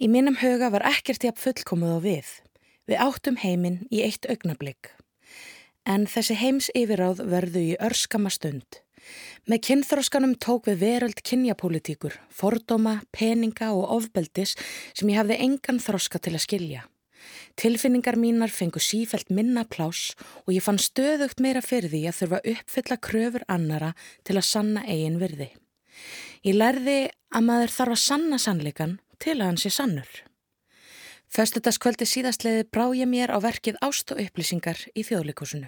[0.00, 2.30] Í mínum huga var ekkert jafn fullkomuð á við.
[2.90, 4.92] Við áttum heiminn í eitt augnablík.
[5.84, 8.80] En þessi heims yfiráð verðu í örskama stund.
[9.44, 14.54] Með kynþróskanum tók við veröld kynjapolítíkur, fordóma, peninga og ofbeldis
[14.96, 16.84] sem ég hafði engan þróska til að skilja.
[17.60, 22.40] Tilfinningar mínar fengu sífælt minna plás og ég fann stöðugt meira fyrir því að þurfa
[22.54, 23.92] uppfylla kröfur annara
[24.24, 25.52] til að sanna eigin virði.
[26.44, 26.98] Ég lærði
[27.32, 30.10] að maður þarf að sanna sannleikan til að hann sé sannur.
[31.34, 35.66] Föstutaskvöldi síðastleiði brá ég mér á verkið Ást og upplýsingar í þjóðleikúsinu.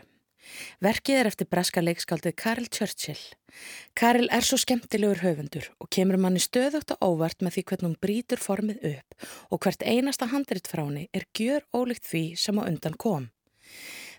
[0.84, 3.22] Verkið er eftir breska leikskaldið Karel Churchill.
[3.98, 8.00] Karel er svo skemmtilegur höfundur og kemur manni stöðugt og óvart með því hvernig hún
[8.04, 12.62] brítur formið upp og hvert einasta handrit frá henni er gjör ólíkt því sem á
[12.68, 13.30] undan kom.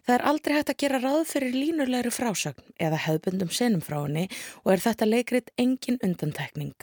[0.07, 4.27] Það er aldrei hægt að gera ráð fyrir línulegri frásögn eða hefðbundum senum frá henni
[4.63, 6.75] og er þetta leikrit engin undantekning.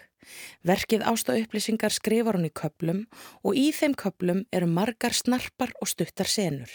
[0.66, 3.04] Verkið ásta upplýsingar skrifar hún í köplum
[3.42, 6.70] og í þeim köplum eru margar snarpar og stuttar senur.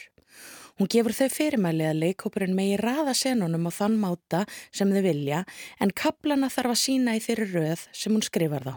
[0.79, 5.41] Hún gefur þau fyrirmæli að leikópurinn megi raða senunum á þann máta sem þau vilja
[5.83, 8.75] en kaplana þarf að sína í þeirri röð sem hún skrifar þá.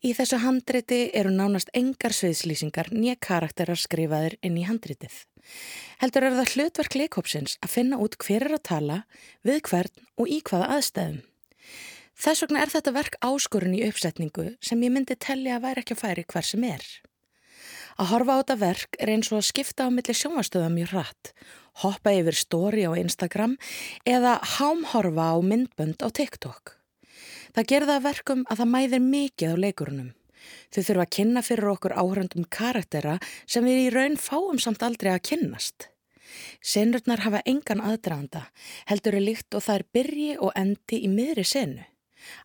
[0.00, 5.12] Í þessu handriti eru nánast engar sviðslýsingar nýja karakterar skrifaðir inn í handritið.
[6.00, 8.96] Heldur er það hlutverk leikópsins að finna út hver er að tala,
[9.44, 11.20] við hvern og í hvaða aðstæðum.
[12.20, 15.94] Þess vegna er þetta verk áskorun í uppsetningu sem ég myndi telli að væri ekki
[15.96, 16.82] að færi hver sem er.
[17.96, 21.30] Að horfa á þetta verk er eins og að skipta á milli sjónastöða mjög hratt,
[21.80, 23.56] hoppa yfir stóri á Instagram
[24.04, 26.74] eða hámhorfa á myndbönd á TikTok.
[27.56, 30.10] Það gerða verkum að það mæðir mikið á leikurunum.
[30.72, 33.16] Þau þurfa að kynna fyrir okkur áhröndum karaktera
[33.48, 35.88] sem við í raun fáum samt aldrei að kynnast.
[36.60, 38.44] Senurnar hafa engan aðdraðanda,
[38.92, 41.89] heldur er líkt og það er byrji og endi í miðri senu.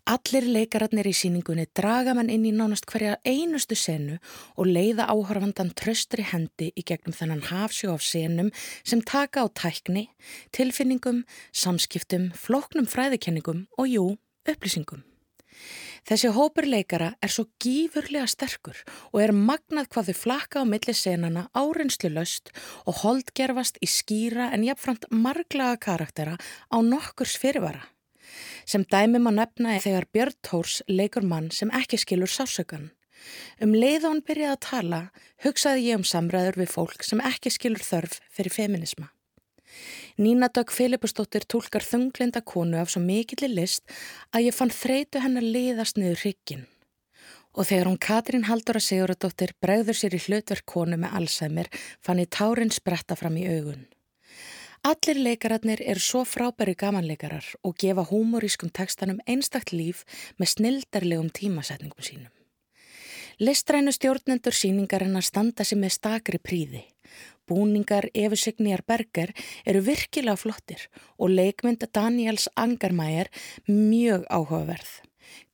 [0.09, 4.19] Allir leikararnir í síningunni draga mann inn í nánast hverja einustu senu
[4.55, 8.51] og leiða áhörfandan tröstri hendi í gegnum þennan hafsjó af senum
[8.83, 10.07] sem taka á tækni,
[10.55, 14.07] tilfinningum, samskiptum, flóknum fræðikenningum og jú,
[14.47, 15.03] upplýsingum.
[16.05, 18.77] Þessi hópur leikara er svo gífurlega sterkur
[19.09, 22.51] og er magnað hvað þau flakka á milli senana áreinslu löst
[22.85, 27.81] og holdgerfast í skýra en jafnframt marglaga karaktera á nokkurs fyrirvara.
[28.65, 32.91] Sem dæmum að nefna er þegar Björn Tórs leikur mann sem ekki skilur sásökan.
[33.61, 35.01] Um leið og hann byrjaði að tala
[35.45, 39.09] hugsaði ég um samræður við fólk sem ekki skilur þörf fyrir feminisma.
[40.17, 43.83] Nína Dögg Filipustóttir tólkar þunglinda konu af svo mikillir list
[44.31, 46.63] að ég fann þreitu hennar liðast niður hryggin.
[47.55, 51.71] Og þegar hún Katrín Haldóra Siguradóttir bregður sér í hlutverk konu með Alzheimer
[52.03, 53.85] fann ég tárin spretta fram í augun.
[54.85, 60.03] Allir leikararnir eru svo frábæri gamanleikarar og gefa húmorískum tekstanum einstakt líf
[60.37, 62.29] með snildarlegum tímasetningum sínum.
[63.41, 66.83] Listrænu stjórnendur síningarinnar standa sér með stakri príði.
[67.49, 69.33] Búningar Efu Signýjar Berger
[69.65, 70.85] eru virkilega flottir
[71.17, 73.33] og leikmynda Daniels Angarmæjar
[73.65, 75.01] mjög áhugaverð.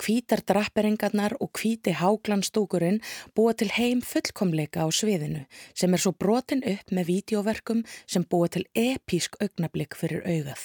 [0.01, 3.01] Kvítar drapperingarnar og kvíti háglanstúkurinn
[3.35, 8.49] búa til heim fullkomleika á sviðinu sem er svo brotin upp með vídeoverkum sem búa
[8.51, 10.63] til epísk augnablík fyrir augað.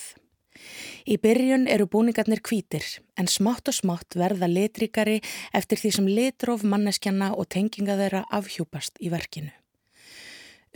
[1.06, 2.86] Í byrjun eru búningarnir kvítir
[3.20, 5.20] en smátt og smátt verða litrikari
[5.52, 9.52] eftir því sem litróf manneskjana og tenginga þeirra afhjúpast í verkinu.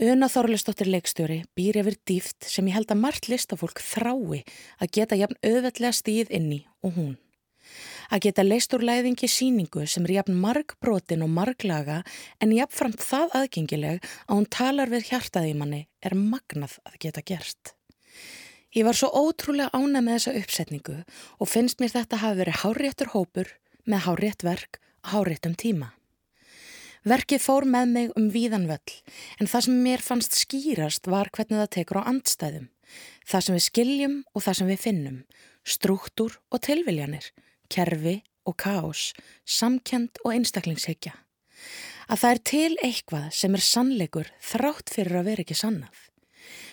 [0.01, 4.39] Una Þorlistóttir leikstjóri býr yfir dýft sem ég held að margt listafólk þrái
[4.81, 7.11] að geta jafn auðveldlega stíð inni og hún.
[8.11, 12.01] Að geta leist úr læðingi síningu sem er jafn marg brotin og marglaga
[12.43, 17.71] en jafnframt það aðgengileg að hún talar við hjartaði manni er magnað að geta gerst.
[18.75, 20.97] Ég var svo ótrúlega ána með þessa uppsetningu
[21.39, 23.53] og finnst mér þetta hafi verið háréttur hópur
[23.87, 25.93] með hárétt verk á háréttum tíma.
[27.07, 28.97] Verkið fór með mig um víðan völl
[29.39, 32.67] en það sem mér fannst skýrast var hvernig það tekur á andstæðum.
[33.23, 35.17] Það sem við skiljum og það sem við finnum,
[35.63, 37.31] struktúr og tilviljanir,
[37.71, 39.11] kerfi og káos,
[39.45, 41.13] samkend og einstaklingsheikja.
[42.11, 46.07] Að það er til eitthvað sem er sannleikur þrátt fyrir að vera ekki sannað.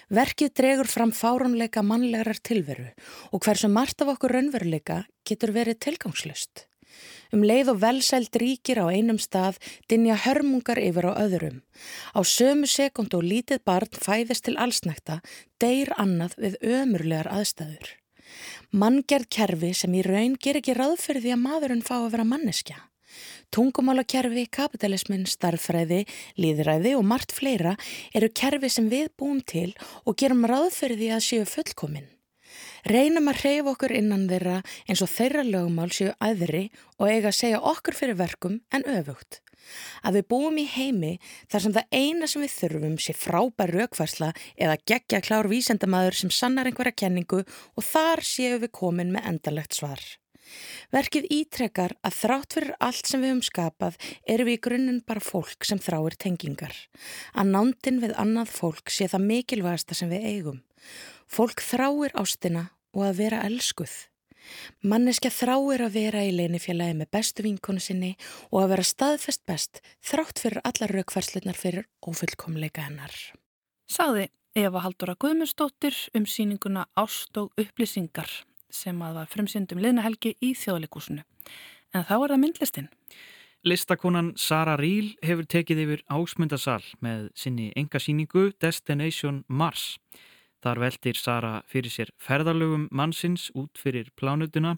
[0.08, 2.88] Verkið dregur fram fáránleika mannlegar tilveru
[3.30, 6.64] og hversu margt af okkur raunveruleika getur verið tilgangslust.
[7.28, 9.60] Um leið og velsælt ríkir á einum stað
[9.92, 11.60] dinja hörmungar yfir á öðrum.
[12.16, 15.20] Á sömu sekund og lítið barn fæðist til allsnækta
[15.60, 17.92] deyr annað við ömurlegar aðstæður.
[18.68, 22.26] Manngerð kerfi sem í raun ger ekki ráð fyrir því að maðurinn fá að vera
[22.28, 22.76] manneskja.
[23.48, 26.02] Tungumálakerfi, kapitalismin, starfræði,
[26.36, 27.78] líðræði og margt fleira
[28.12, 29.72] eru kerfi sem við búum til
[30.04, 32.10] og gerum ráð fyrir því að séu fullkominn.
[32.84, 36.66] Reynum að hreyfa okkur innan þeirra eins og þeirra lögumál séu aðri
[36.98, 39.40] og eiga að segja okkur fyrir verkum en öfugt.
[40.02, 41.16] Að við búum í heimi
[41.50, 46.32] þar sem það eina sem við þurfum sé frábær raukværsla eða gegja klár vísendamæður sem
[46.34, 50.02] sannar einhverja kenningu og þar séu við komin með endalegt svar.
[50.94, 53.98] Verkið ítrekkar að þrátt fyrir allt sem við höfum skapað
[54.34, 56.74] eru við í grunninn bara fólk sem þráir tengingar.
[57.36, 60.62] Að nándin við annað fólk sé það mikilvægasta sem við eigum.
[61.28, 63.92] Fólk þráir ástina og að vera elskuð.
[64.82, 68.14] Manneskja þráir að vera í leinifélagi með bestu vinkonu sinni
[68.50, 73.14] og að vera staðfest best þrátt fyrir allar raukværslunar fyrir ofullkomleika hennar.
[73.88, 78.30] Saði Eva Haldóra Guðmundsdóttir um síninguna Ást og upplýsingar
[78.70, 81.24] sem að var fremsyndum liðnahelgi í þjóðleikúsinu.
[81.94, 82.88] En þá er það myndlistinn.
[83.66, 89.96] Listakonan Sara Ríl hefur tekið yfir ásmundasal með sinni enga síningu Destination Mars.
[90.64, 94.76] Þar veldir Sara fyrir sér ferðarlögum mannsins út fyrir plánutuna,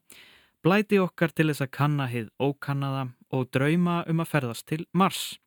[0.61, 5.39] blæti okkar til þess að kanna hið ókannaða og drauma um að ferðast til Mars.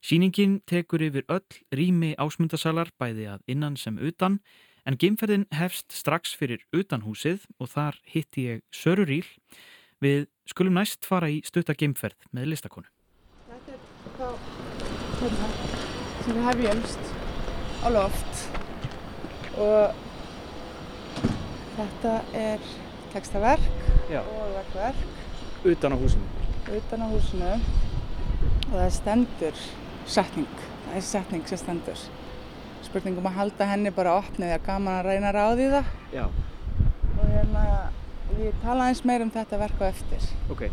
[0.00, 4.40] Sýningin tekur yfir öll rými ásmundasalar bæði að innan sem utan
[4.86, 9.26] en geimferðin hefst strax fyrir utanhúsið og þar hitti ég Söru Ríl.
[10.00, 12.88] Við skulum næst fara í stutta geimferð með listakonu.
[13.48, 13.80] Þetta er
[14.20, 14.28] þá
[15.20, 15.50] hérna,
[16.22, 17.10] sem við hefjumst
[17.82, 18.65] á loft
[19.56, 19.94] og
[21.76, 22.66] þetta er
[23.12, 23.66] textaverk
[24.12, 24.20] Já.
[24.22, 26.26] og verkverk Utan á húsinu?
[26.76, 27.50] utan á húsinu
[28.66, 29.60] og það stendur
[30.06, 30.48] setning,
[30.86, 32.00] það er setning sem stendur
[32.86, 36.24] spurningum að halda henni bara opnið því að gaman að reyna að ráði það Já.
[37.16, 37.64] og hérna
[38.42, 40.66] ég tala eins meir um þetta verk á eftir Ok,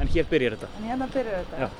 [0.00, 0.68] en hér byrjar þetta?
[0.80, 1.70] en hérna byrjar þetta Já.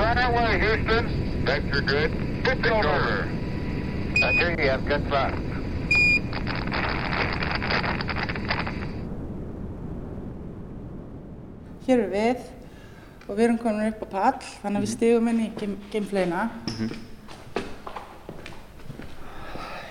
[0.00, 1.29] Right away, Houston.
[1.44, 2.12] Vector good.
[2.44, 3.28] Good over.
[4.20, 5.34] Vector, you have good flight.
[11.86, 12.42] hér er við
[13.26, 16.42] og við erum komin upp á pall þannig að við stigum inn í geim, geimflögina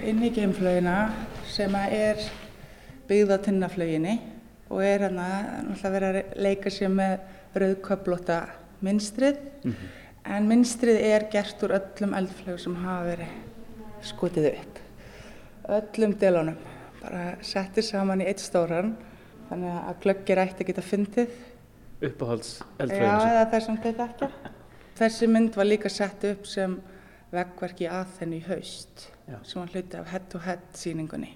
[0.08, 0.95] inn í geimflögina
[1.50, 2.24] sem að er
[3.10, 4.16] byggð á tinnaflöginni
[4.70, 7.18] og er hann að vera að leika sér með
[7.58, 8.43] rauðköplóta
[8.86, 9.41] minstrið
[10.26, 14.82] en minstrið er gert úr öllum eldflögur sem hafa verið skotið upp
[15.80, 16.57] öllum delunum
[16.99, 18.95] bara settir saman í eitt stóran
[19.49, 21.38] þannig að glöggir ætti að geta fyndið
[21.99, 22.93] Uppáhalds að
[24.05, 24.28] ekki.
[24.99, 26.78] Þessi mynd var líka sett upp sem
[27.34, 29.36] veggverk í aðþenni í haust Já.
[29.43, 31.34] sem var hluti af head-to-head síningunni.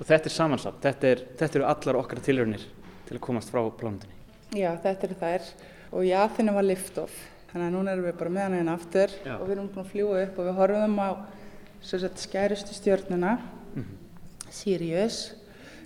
[0.00, 2.64] Og þetta er samansatt, þetta, er, þetta eru allar okkar tilraunir
[3.06, 4.18] til að komast frá plánundinni.
[4.58, 5.48] Já, þetta eru þær
[5.92, 7.22] og í aðþenni var lift-off.
[7.52, 9.34] Þannig að núna erum við bara með hana einn aftur Já.
[9.36, 11.08] og við erum búin að fljúa upp og við horfum á
[11.82, 13.34] sagt, skærustu stjörnuna,
[14.52, 15.18] Sirius,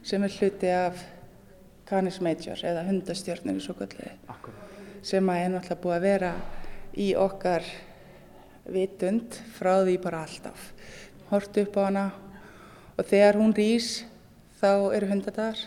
[0.07, 1.03] sem er hluti af
[1.87, 3.75] Canis Major eða hundastjörnir í svo.
[3.79, 4.63] Akkurat.
[5.07, 6.31] sem að er náttúrulega búið að vera
[6.99, 7.67] í okkar
[8.75, 10.71] vitund frá því bara alltaf.
[11.31, 12.07] Hortu upp á hana
[12.97, 14.05] og þegar hún rís
[14.61, 15.59] þá eru hundadagar,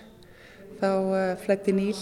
[0.79, 1.95] þá uh, flætti Níl,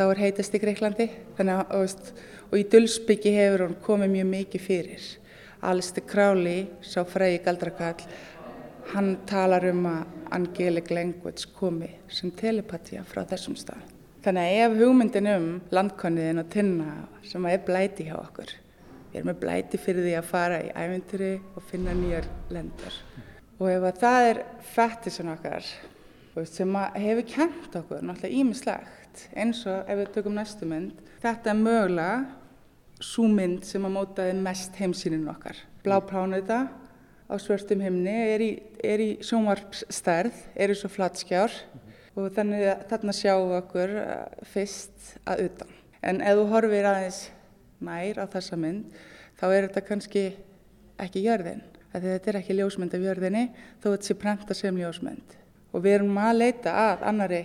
[0.00, 2.04] þá er heitast í Greiklandi þannig að,
[2.48, 5.08] og, í Dulsbyggi hefur hún komið mjög mikið fyrir.
[5.68, 8.06] Alistair Crowley, sá frægi galdrakall,
[8.94, 13.82] hann talar um að angelic language komi sem telepatía frá þessum stað.
[14.24, 16.94] Þannig að ef hugmyndin um landkonniðin og tinna
[17.28, 18.54] sem er blæti hjá okkur,
[19.10, 22.96] við erum með blæti fyrir því að fara í æventuri og finna nýjar lendur.
[23.60, 24.42] Og ef að það er
[24.72, 25.70] fettisun okkar
[26.48, 28.40] sem hefur kent okkur náttúrulega
[29.10, 30.92] ímislegt eins og ef við tökum næstu mynd,
[31.22, 32.26] þetta er mögulega
[33.00, 35.56] svo mynd sem að mótaði mest heimsýnin okkar.
[35.82, 36.68] Blá pláneta
[37.28, 38.50] á svörstum himni er í,
[38.82, 41.50] í sjónvarpsstærð, er í svo flatskjár
[42.16, 45.68] og þannig að þarna sjáum við okkur uh, fyrst að utan.
[46.02, 47.30] En ef þú horfir aðeins
[47.80, 48.92] nær á þessa mynd,
[49.38, 50.24] þá er þetta kannski
[51.00, 51.62] ekki jörðin.
[51.90, 53.48] Þetta er ekki ljósmynd af jörðinni,
[53.80, 55.38] þó þetta sé prenta sem ljósmynd.
[55.72, 57.40] Og við erum að leita að annari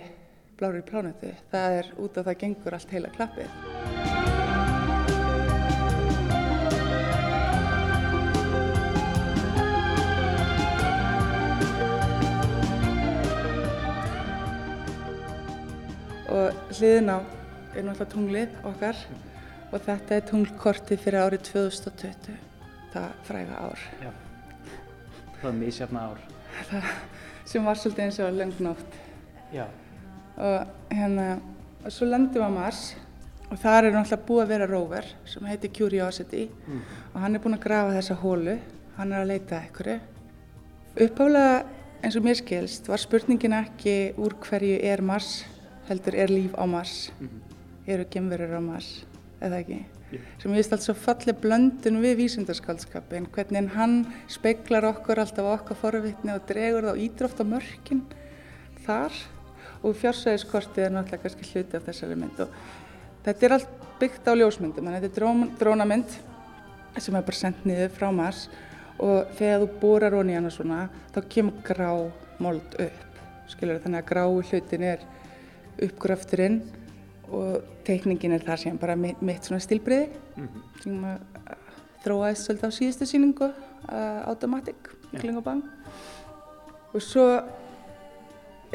[0.56, 1.32] blári plánutu.
[1.52, 3.50] Það er út af það gengur allt heila klappið.
[16.36, 17.18] og hliðin á
[17.76, 18.98] er náttúrulega tunglið okkar
[19.70, 22.36] og þetta er tunglkortið fyrir árið 2020,
[22.92, 23.86] það fræga ár.
[24.02, 24.10] Já.
[25.40, 26.22] Það er mísjafna ár.
[26.70, 26.92] Það
[27.46, 29.00] sem var svolítið eins og lengnótt.
[29.54, 29.66] Já.
[30.36, 31.38] Og hérna,
[31.84, 32.82] og svo lendum við á Mars
[33.46, 36.80] og þar er náttúrulega búið að vera rover sem heitir Curiosity mm.
[37.14, 38.56] og hann er búinn að grafa þessa hólu,
[38.96, 39.92] hann er að leita ekkur.
[41.06, 41.64] Uppálega
[42.02, 45.44] eins og mér skilst var spurningin ekki úr hverju er Mars
[45.86, 47.92] heldur er líf á Mars, mm -hmm.
[47.92, 49.04] eru gemverur á Mars,
[49.40, 49.84] eða ekki?
[50.12, 50.22] Yeah.
[50.38, 55.76] Sem ég veist alls svo falli blöndun við vísindarskaldskapin, hvernig hann speiklar okkur alltaf okkar
[55.76, 58.02] forvittni og dregur það ídróft á mörkin
[58.86, 59.12] þar
[59.86, 62.40] og fjársæðiskortið er náttúrulega kannski hluti af þessari mynd.
[62.42, 62.48] Og
[63.26, 66.16] þetta er allt byggt á ljósmyndum, þetta er drón, drónamynd
[66.98, 68.46] sem er bara sendt niður frá Mars.
[68.96, 71.90] Og þegar þú borar honi hana svona þá kemur grá
[72.42, 73.20] mold upp,
[73.52, 75.04] skilur þannig að grái hlutin er
[75.84, 76.60] uppgröfturinn
[77.26, 80.82] og teikningin er það sem bara mitt, svona stilbriði mm -hmm.
[80.82, 81.18] sem að
[82.04, 84.76] þróaðist svolítið á síðustu síningu uh, Automatic
[85.12, 85.62] í Klingobang
[86.94, 87.26] og svo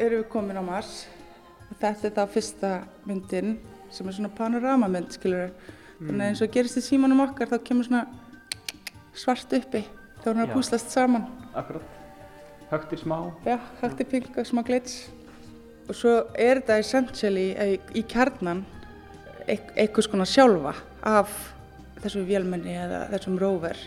[0.06, 0.92] erum við komin á Mars.
[1.70, 2.72] Og þetta er það fyrsta
[3.08, 3.54] myndin
[3.92, 6.06] sem er svona panoramamynd skilur mm.
[6.06, 8.04] þannig að eins og gerist í símanum okkar þá kemur svona
[9.16, 9.82] svart uppi
[10.22, 11.26] þá er hann að púslast saman.
[11.52, 11.98] Akkurat,
[12.70, 13.16] högtir smá.
[13.44, 15.02] Já, högtir pink og smá glits
[15.88, 18.62] og svo er þetta essentially í, í kjarnan
[19.46, 20.76] eitthvað svona sjálfa
[21.06, 21.32] af
[22.02, 23.78] þessu vélmenni eða þessum rover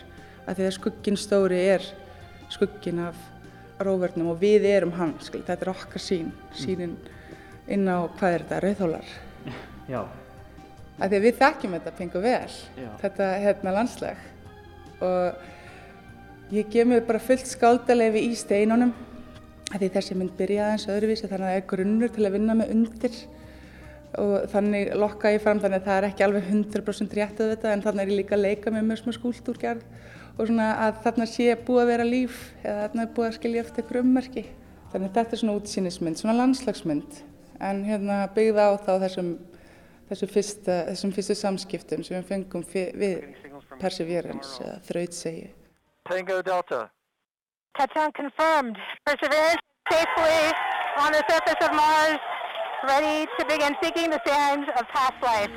[0.46, 1.86] að því að skuggin stóri er
[2.52, 3.16] skuggin af
[3.82, 6.96] rovernum og við erum hann, skil, þetta er okkar sín sínin
[7.68, 9.10] inn á hvað er þetta, rauðhólar?
[9.90, 10.00] Já.
[10.96, 12.90] Að því að við þekkjum þetta pengu vel Já.
[13.02, 18.94] þetta hérna landsleg og ég gef mér bara fullt skáldaleifi í steinunum
[19.74, 22.72] því þessi mynd byrjaði eins öðruvísi þannig að það er grunnur til að vinna með
[22.76, 23.18] undir
[24.20, 27.82] og þannig lokka ég fram þannig að það er ekki alveg 100% réttið þetta en
[27.84, 29.82] þannig er ég líka að leika með mjög smá skúltúrgerð
[30.36, 33.64] og svona að þarna sé búið að vera líf eða þarna er búið að skilja
[33.64, 34.44] eftir ykkur ummerki.
[34.92, 37.20] Þannig að þetta er svona útsýnismynd, svona landslagsmynd
[37.66, 39.30] en hérna byggða á þá þessum,
[40.10, 43.22] þessum, fyrsta, þessum fyrstu samskiptum sem við fengum við
[43.80, 45.48] Perseverance eða þrautsegi.
[46.08, 46.86] Tango Delta.
[47.76, 48.76] Touchdown confirmed.
[49.04, 50.52] Perseverance safely
[50.98, 52.20] on the surface of Mars,
[52.84, 55.50] ready to begin seeking the sands of past life.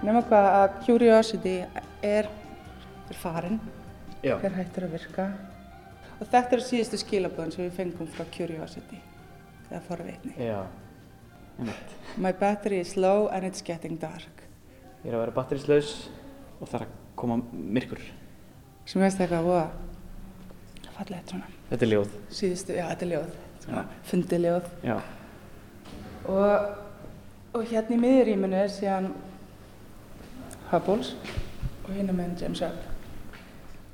[0.00, 1.56] Nefnum hvað að Curiosity
[2.02, 3.60] er, er farin,
[4.24, 4.38] Já.
[4.42, 5.30] er hættur að virka
[6.18, 8.98] og þetta eru síðustu skilaböðin sem við fengum frá Curiosity,
[9.70, 10.34] eða forvitni.
[10.40, 10.64] Já.
[12.16, 14.44] My battery is low and it's getting dark.
[15.04, 15.92] Ég er að vera batterislaus
[16.60, 18.02] og það er að koma myrkur.
[18.88, 21.48] Sem veist eitthvað voða fallegt svona.
[21.70, 22.14] Þetta er ljóð.
[22.34, 23.34] Síðustu, já þetta er ljóð,
[23.64, 24.70] svona fundið ljóð.
[24.84, 24.94] Já.
[26.30, 26.70] Og,
[27.56, 29.10] og hérna í miðuríminu er síðan
[30.70, 31.14] Hubbles
[31.86, 32.86] og hinn með James Webb.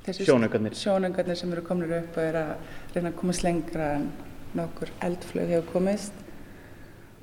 [0.07, 0.75] Þessi Sjónaukarnir.
[0.77, 4.07] Sjónaukarnir sem eru komin upp og eru að reyna að komast lengra en
[4.55, 6.26] nokkur eldflög hefur komist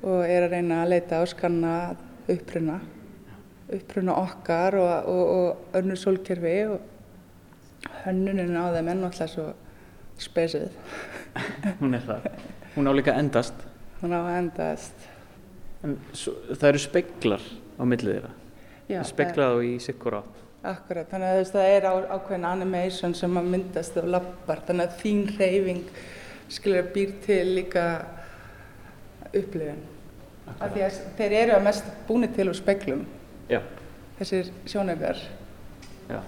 [0.05, 1.75] og er að reyna að leita og skanna
[2.31, 2.79] uppruna,
[3.73, 9.47] uppruna okkar og, og, og önnur sólkerfi og hönnunin á þeim er náttúrulega svo
[10.21, 10.69] spesið.
[11.81, 12.29] Hún er það.
[12.75, 13.67] Hún á líka að endast.
[14.01, 15.05] Hún á að endast.
[15.85, 17.45] En svo, það eru speglar
[17.77, 18.33] á millið þeirra.
[18.85, 20.41] Já, Speglað og í sikkur átt.
[20.65, 25.01] Akkurat, þannig að það er á, ákveðin animation sem að myndast og lappar, þannig að
[25.01, 25.83] þín reyfing
[26.53, 27.83] skilur býr til líka
[29.29, 29.83] upplifin.
[30.55, 33.05] Af því að þeir eru að mest búni til úr speglum,
[33.49, 33.59] Já.
[34.19, 35.21] þessir sjónöfjar.
[36.09, 36.19] Já.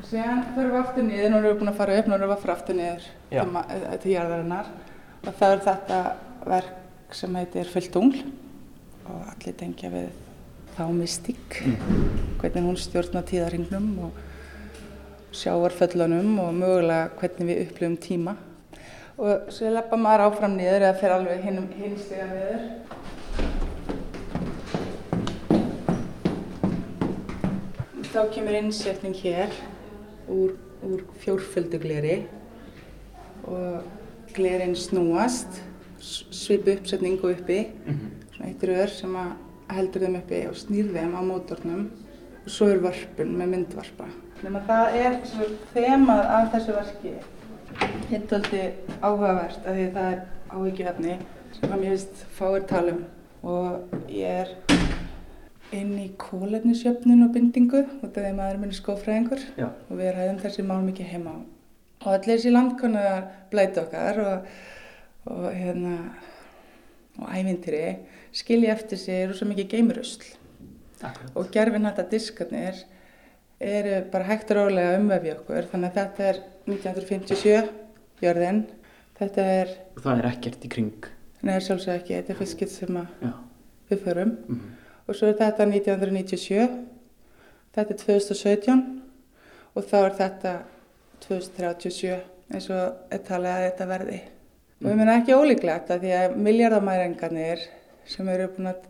[0.00, 2.30] Og síðan förum við aftur niður, nú erum við búin að fara upp, nú erum
[2.30, 4.72] við að fara aftur niður til, eh, til jarðarinnar.
[5.20, 6.00] Og það er þetta
[6.46, 8.20] verk sem heitir Fullt ungl
[9.10, 10.10] og allir tengja við
[10.76, 11.56] þá mystík,
[12.40, 14.20] hvernig hún stjórnar tíðarhingnum og
[15.36, 18.36] sjávarföllunum og mögulega hvernig við upplifum tíma.
[19.20, 22.62] Og svo leppa maður áfram niður eða fer alveg hinn, hinn stiga niður.
[28.10, 29.52] Þá kemur innsetning hér
[30.26, 32.16] úr, úr fjórföldugleri
[33.46, 33.84] og
[34.34, 35.60] glerin snúast,
[36.02, 37.60] svipu uppsetning og uppi,
[38.34, 39.30] svona eitt rör sem að
[39.76, 41.86] heldur þeim uppi og snýr þeim á mótornum
[42.40, 44.10] og svo er varpun með myndvarpa.
[44.42, 47.14] Nefna það er svona þemað af þessu verki
[48.10, 48.64] hittöldi
[49.04, 51.18] áhugavert af því að það er áhyggjuefni
[51.60, 53.04] sem að mér finnst fáir talum
[53.46, 54.89] og ég er
[55.76, 59.68] inn í kólefnisjöfnun og bindingu út af því að maður er minni skófræðingur Já.
[59.90, 61.34] og við ræðum þessi mál mikið heima.
[62.00, 64.46] Og allir þessi landkonar blæti okkar og,
[65.30, 65.94] og, hérna,
[67.20, 67.84] og ævintýri
[68.32, 70.24] skilja eftir sig rosa mikið geimurusl
[71.02, 71.30] Akkurat.
[71.36, 72.82] og gerfinhætta diskarnir
[73.60, 77.70] eru bara hægt og rólega að umvefja okkur þannig að þetta er 1957
[78.24, 78.62] jörðin
[79.20, 80.92] þetta er, Og það er ekkert í kring.
[81.42, 83.00] neður sjálfsög ekki þetta er fyrst skipt sem
[83.90, 84.76] við förum Mhm.
[85.10, 86.66] Og svo er þetta 1997
[87.74, 88.82] þetta er 2017
[89.74, 90.52] og þá er þetta
[91.24, 92.12] 2037
[92.50, 94.20] eins og er talið að þetta verði.
[94.80, 97.66] Og ég meina ekki ólíklegt að því að miljardamæringarnir
[98.10, 98.86] sem eru búin að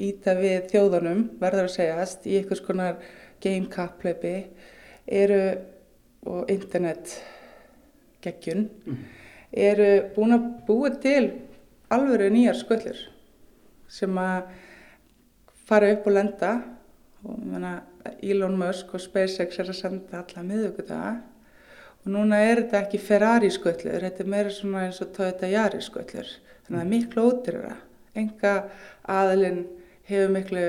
[0.00, 3.02] íta við þjóðunum verður að segjast í einhvers konar
[3.42, 4.36] game kappleipi
[5.04, 5.42] eru
[6.24, 7.18] og internet
[8.24, 8.68] geggjun
[9.52, 11.24] eru búin að búa til
[11.92, 13.02] alvöru nýjar sköllur
[13.92, 14.48] sem að
[15.68, 16.54] fara upp og lenda.
[17.24, 17.74] Og ég meina,
[18.22, 21.14] Elon Musk og SpaceX er að senda alla miðugudaga
[22.04, 25.86] og núna er þetta ekki Ferrari sköllur, þetta er meira svona eins og Toyota Yaris
[25.88, 26.28] sköllur.
[26.66, 27.76] Þannig að það er miklu ódýrara.
[28.14, 28.52] Enga
[29.08, 29.62] aðilinn
[30.10, 30.64] hefur miklu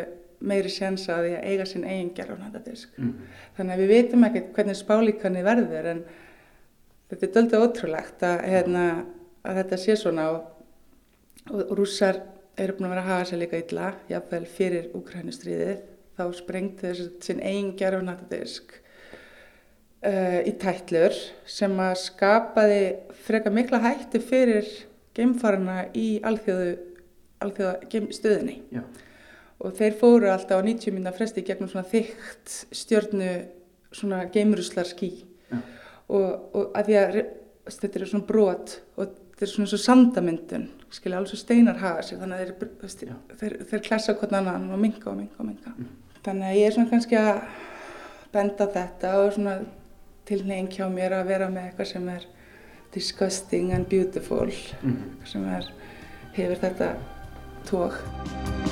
[0.46, 3.14] meiri sjans að því að eiga sinn eigin gerðunandadisk Mm.
[3.58, 6.02] þannig að við vitum ekkert hvernig spálíkanni verður en
[7.10, 9.06] þetta er döldu ótrúlegt að, hérna,
[9.44, 10.30] að þetta sé svona.
[10.32, 10.52] Og,
[11.52, 12.22] og rússar
[12.58, 15.78] eru búin að vera að hafa sér líka illa jafnvel fyrir Úkrænustríðið
[16.16, 18.76] þá sprengti þessi sinn eigin gerfunatadisk
[20.06, 21.16] uh, í tætlur
[21.50, 22.84] sem að skapaði
[23.26, 24.70] freka mikla hætti fyrir
[25.16, 26.72] geimfarana í alþjóðu,
[27.44, 28.58] alþjóða geimstöðinni.
[28.76, 28.84] Já.
[29.60, 33.30] og þeir fóru alltaf á 90 minna fresti gegnum svona þygt stjörnu
[33.96, 35.12] svona geimruslar skí
[35.52, 37.20] og, og að því að
[37.72, 42.02] þetta eru svona brot og þetta er svona svo sandamyndun skilja alveg svo steinar hafa
[42.08, 43.16] sig þannig að þeir, Já.
[43.42, 45.74] þeir, þeir klessa hvern annan og minga og minga og minga
[46.26, 47.42] þannig að ég er svona kannski að
[48.36, 49.58] benda þetta og svona
[50.26, 52.26] tilneying hjá mér að vera með eitthvað sem er
[52.96, 54.48] disgusting and beautiful
[54.82, 54.96] Mm.
[55.26, 55.68] sem er,
[56.38, 56.94] hefur þetta
[57.68, 58.65] tók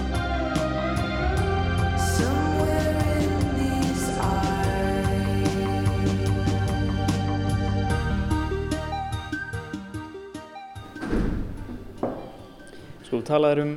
[13.14, 13.74] Sko, þú talaður um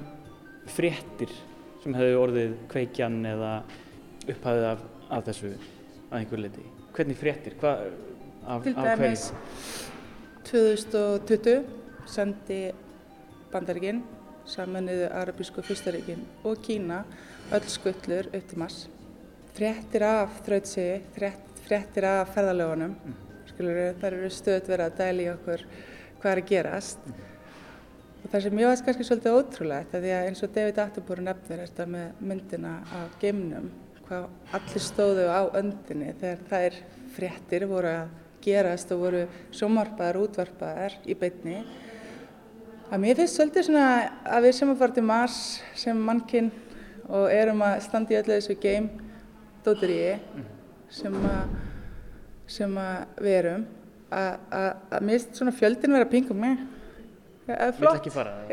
[0.72, 1.32] fréttir
[1.82, 3.50] sem hefðu orðið kveikjan eða
[4.32, 6.64] upphæðið af, af þessu að einhver leiti.
[6.96, 7.56] Hvernig fréttir?
[7.60, 7.82] Hvað,
[8.48, 9.26] af, Til dæmis
[10.48, 11.68] 2020
[12.08, 12.62] sendi
[13.52, 14.00] Bandaríkin,
[14.48, 17.02] saminuðu Arabísku fyrstaríkin og Kína
[17.52, 18.86] öll skullur upp til Mars.
[19.52, 22.96] Fréttir af þrautsigi, frétt, fréttir af ferðalögunum,
[23.52, 25.70] skilur þar eru stöðt verið að dæli okkur
[26.22, 27.10] hvað er að gerast.
[27.10, 27.35] Og
[28.32, 31.86] það sem ég veist kannski svolítið ótrúlegt, því að eins og David Attenborough nefnir þetta
[31.90, 33.66] með myndina af geimnum,
[34.06, 36.78] hvað allir stóðu á öndinni þegar þær
[37.16, 38.14] fréttir voru að
[38.46, 39.22] gerast og voru
[39.54, 41.64] sjómarpaðar, útvarpaðar í beinni.
[42.86, 43.86] Að mér finnst svolítið svona
[44.22, 45.38] að við sem að fara til Mars
[45.74, 46.52] sem mannkinn
[47.06, 48.86] og erum að standa í öllu þessu geim
[49.66, 50.14] dóturíi
[50.94, 51.56] sem að,
[52.58, 53.66] sem að við erum,
[54.14, 56.62] að, að, að mér finnst svona fjöldin vera pingum með.
[57.46, 57.70] Eða?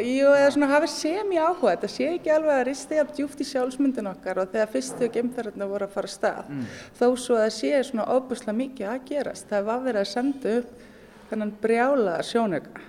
[0.05, 3.39] Jú, eða svona hafa sem í áhuga, þetta sé ekki alveg að risti af djúft
[3.41, 6.51] í sjálfsmyndin okkar og þegar fyrstu geimferðarna voru að fara af stað,
[6.99, 10.53] þó svo að það sé svona óbúslega mikið að gerast, það var verið að senda
[10.59, 10.85] upp
[11.31, 12.85] þennan brjálaða sjónauka,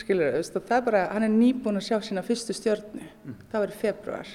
[0.00, 3.12] skilur þú, veist, það er bara, hann er nýbúin að sjá sína fyrstu stjörnu,
[3.52, 4.34] það var í februar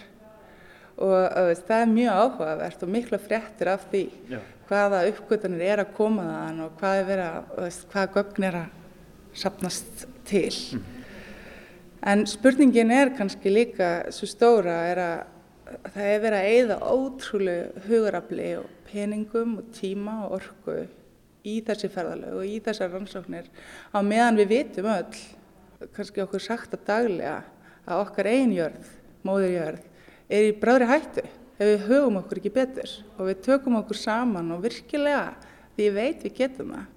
[1.01, 1.17] og
[1.49, 4.39] veist, það er mjög áhugavert og mikla fréttir af því Já.
[4.69, 8.59] hvaða uppgötunir er að koma þaðan og hvað er verið að, veist, hvaða gögn er
[8.59, 8.77] að
[9.41, 10.81] sapnast til.
[12.01, 15.19] En spurningin er kannski líka svo stóra er að
[15.93, 20.77] það er verið að eyða ótrúlega hugurafli og peningum og tíma og orku
[21.47, 23.47] í þessi ferðalög og í þessar rannsóknir
[23.93, 25.21] á meðan við vitum öll,
[25.95, 27.37] kannski okkur sagt að daglega,
[27.87, 28.89] að okkar einjörð,
[29.25, 29.87] móðurjörð,
[30.31, 34.53] er í bráðri hættu ef við hugum okkur ekki betur og við tökum okkur saman
[34.53, 35.33] og virkilega,
[35.75, 36.87] því ég veit við getum það,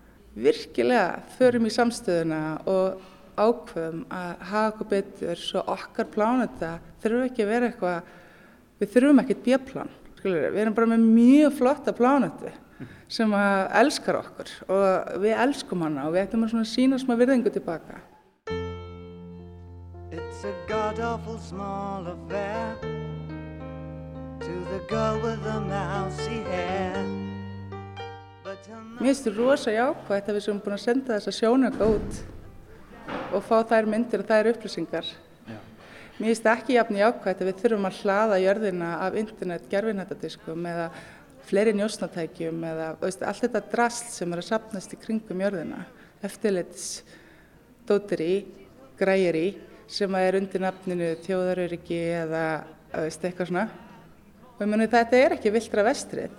[0.45, 1.09] virkilega
[1.39, 7.53] förum í samstöðuna og ákveðum að hafa okkur betur svo okkar pláneta þurfum ekki að
[7.53, 8.11] vera eitthvað,
[8.81, 9.93] við þurfum ekkert bjöplan,
[10.25, 12.53] við erum bara með mjög flotta plánutu
[13.09, 17.53] sem að elskar okkur og við elskum hana og við ættum að sína smá virðingu
[17.55, 18.01] tilbaka.
[20.15, 22.95] It's a god awful small affair
[24.45, 27.01] To the girl with the mousy hair.
[29.01, 32.19] Mér finnst þetta rosa jákvægt að við sem búin að senda þessa sjónöka út
[33.35, 35.11] og fá þær myndir og þær upplýsingar.
[35.49, 35.59] Já.
[36.19, 40.89] Mér finnst ekki jafn jákvægt að við þurfum að hlaða jörðina af internet, gerfinættadiskum eða
[41.45, 45.85] fleiri njósnatækjum eða veist, allt þetta drast sem er að sapnast í kringum jörðina,
[48.25, 48.35] í,
[48.97, 49.49] græir í
[49.91, 52.45] sem er undir nafninu þjóðaröryggi eða
[52.95, 53.67] veist, eitthvað svona.
[54.55, 56.33] Og ég muni þetta er ekki viltra vestrið,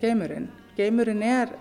[0.00, 0.48] geimurinn.
[0.78, 1.52] Geimurinn er,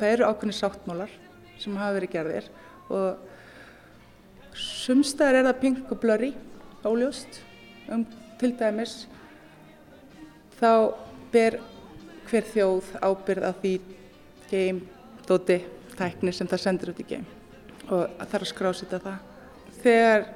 [0.00, 1.12] það eru ákveðni sáttmálar
[1.60, 2.48] sem hafa verið gerðir
[2.88, 3.27] og
[4.58, 6.32] sumstaðar er það pink og blurry,
[6.86, 7.40] óljóst,
[7.92, 8.04] um
[8.38, 9.06] til dæmis
[10.58, 10.94] þá
[11.32, 11.58] ber
[12.28, 13.72] hver þjóð ábyrð að því
[14.50, 14.82] geim,
[15.28, 15.58] dóti,
[15.98, 17.26] tækni sem það sendur út í geim
[17.88, 19.22] og það þarf að skrásita það.
[19.78, 20.26] Þegar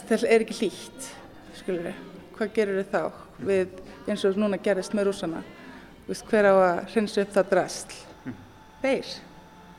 [0.00, 1.10] það er ekki hlýtt
[1.58, 2.00] skilur við,
[2.38, 3.78] hvað gerur þið þá við
[4.08, 5.42] eins og núna gerist með rúsana
[6.04, 8.40] Vist, hver á að hrinsa upp það drastl mm.
[8.82, 9.12] þeir.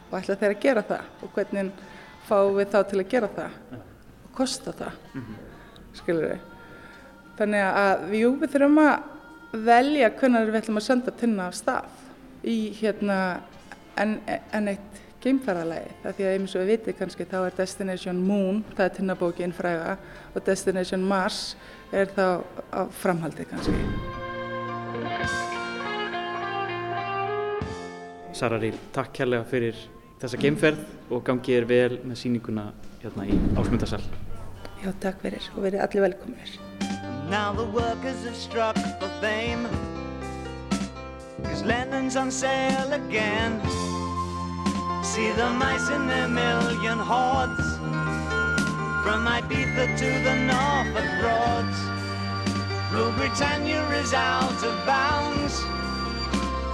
[0.07, 1.11] Og ætla þeir að gera það.
[1.21, 1.84] Og hvernig
[2.28, 5.38] fáum við þá til að gera það og kosta það mm -hmm.
[5.93, 6.39] skilur við
[7.38, 8.95] þannig að jú, við þurfum að
[9.65, 11.86] velja hvernig við ætlum að senda tinna af stað
[12.43, 13.17] í hérna
[13.97, 14.19] en,
[14.51, 15.93] en eitt geimferðalagi.
[16.03, 19.55] Það því að eins og við vitið kannski þá er Destination Moon, það er tinnabókin
[19.57, 19.95] fræga
[20.36, 21.39] og Destination Mars
[21.95, 22.28] er þá
[22.69, 23.82] á framhaldið kannski.
[28.36, 32.70] Sara Ríl, takk kærlega fyrir þessa geimferð og gangið er vel með síninguna
[33.01, 34.01] hérna í Ásmundarsal.
[34.84, 36.55] Já, takk fyrir og verið allir velkominir.
[37.30, 39.68] Now the workers have struck for fame.
[41.43, 43.59] Cause Lennon's on sale again.
[45.03, 47.68] See the mice in their million hordes.
[49.03, 51.80] From Ibiza to the Norfolk Broads.
[52.93, 55.61] Rule Britannia is out of bounds.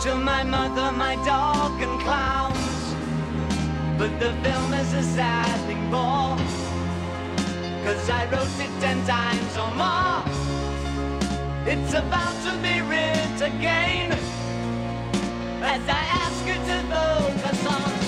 [0.03, 2.61] To my mother, my dog and clowns
[4.01, 6.35] But the film is a sad thing more
[7.85, 10.23] Cause I wrote it ten times or more.
[11.67, 14.11] It's about to be writ again
[15.61, 18.00] As I ask you to focus on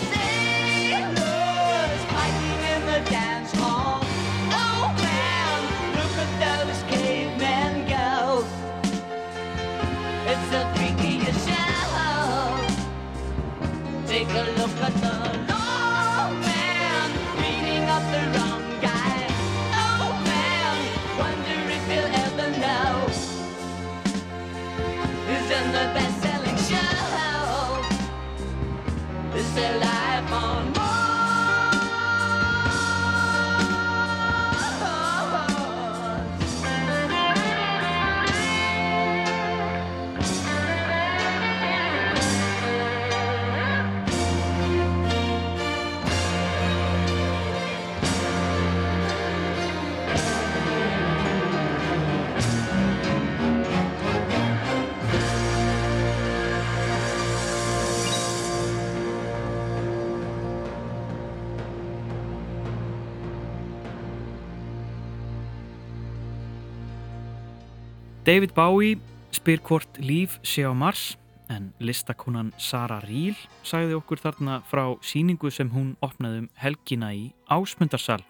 [68.24, 68.96] David Bowie
[69.36, 71.18] spyr hvort líf sé á Mars
[71.52, 73.36] en listakonan Sara Ríl
[73.68, 78.22] sagði okkur þarna frá síningu sem hún opnaði um helgina í Ásmundarsal.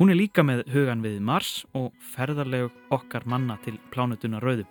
[0.00, 4.64] Hún er líka með hugan við Mars og ferðarlegu okkar manna til plánutuna Rauðu.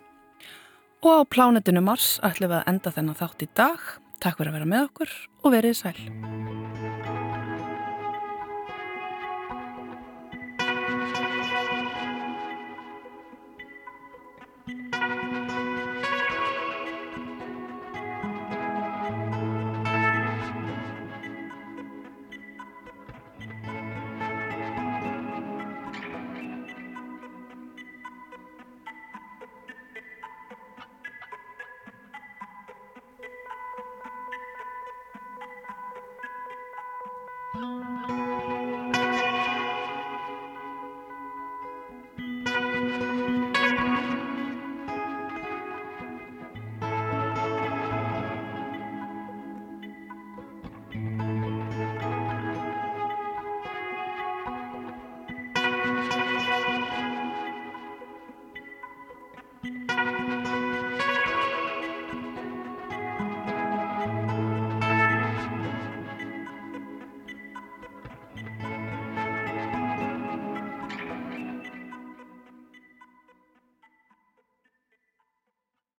[1.05, 3.88] Og á plánutinu Mars ætlum við að enda þennan þátt í dag.
[4.18, 7.26] Takk fyrir að vera með okkur og verið sæl.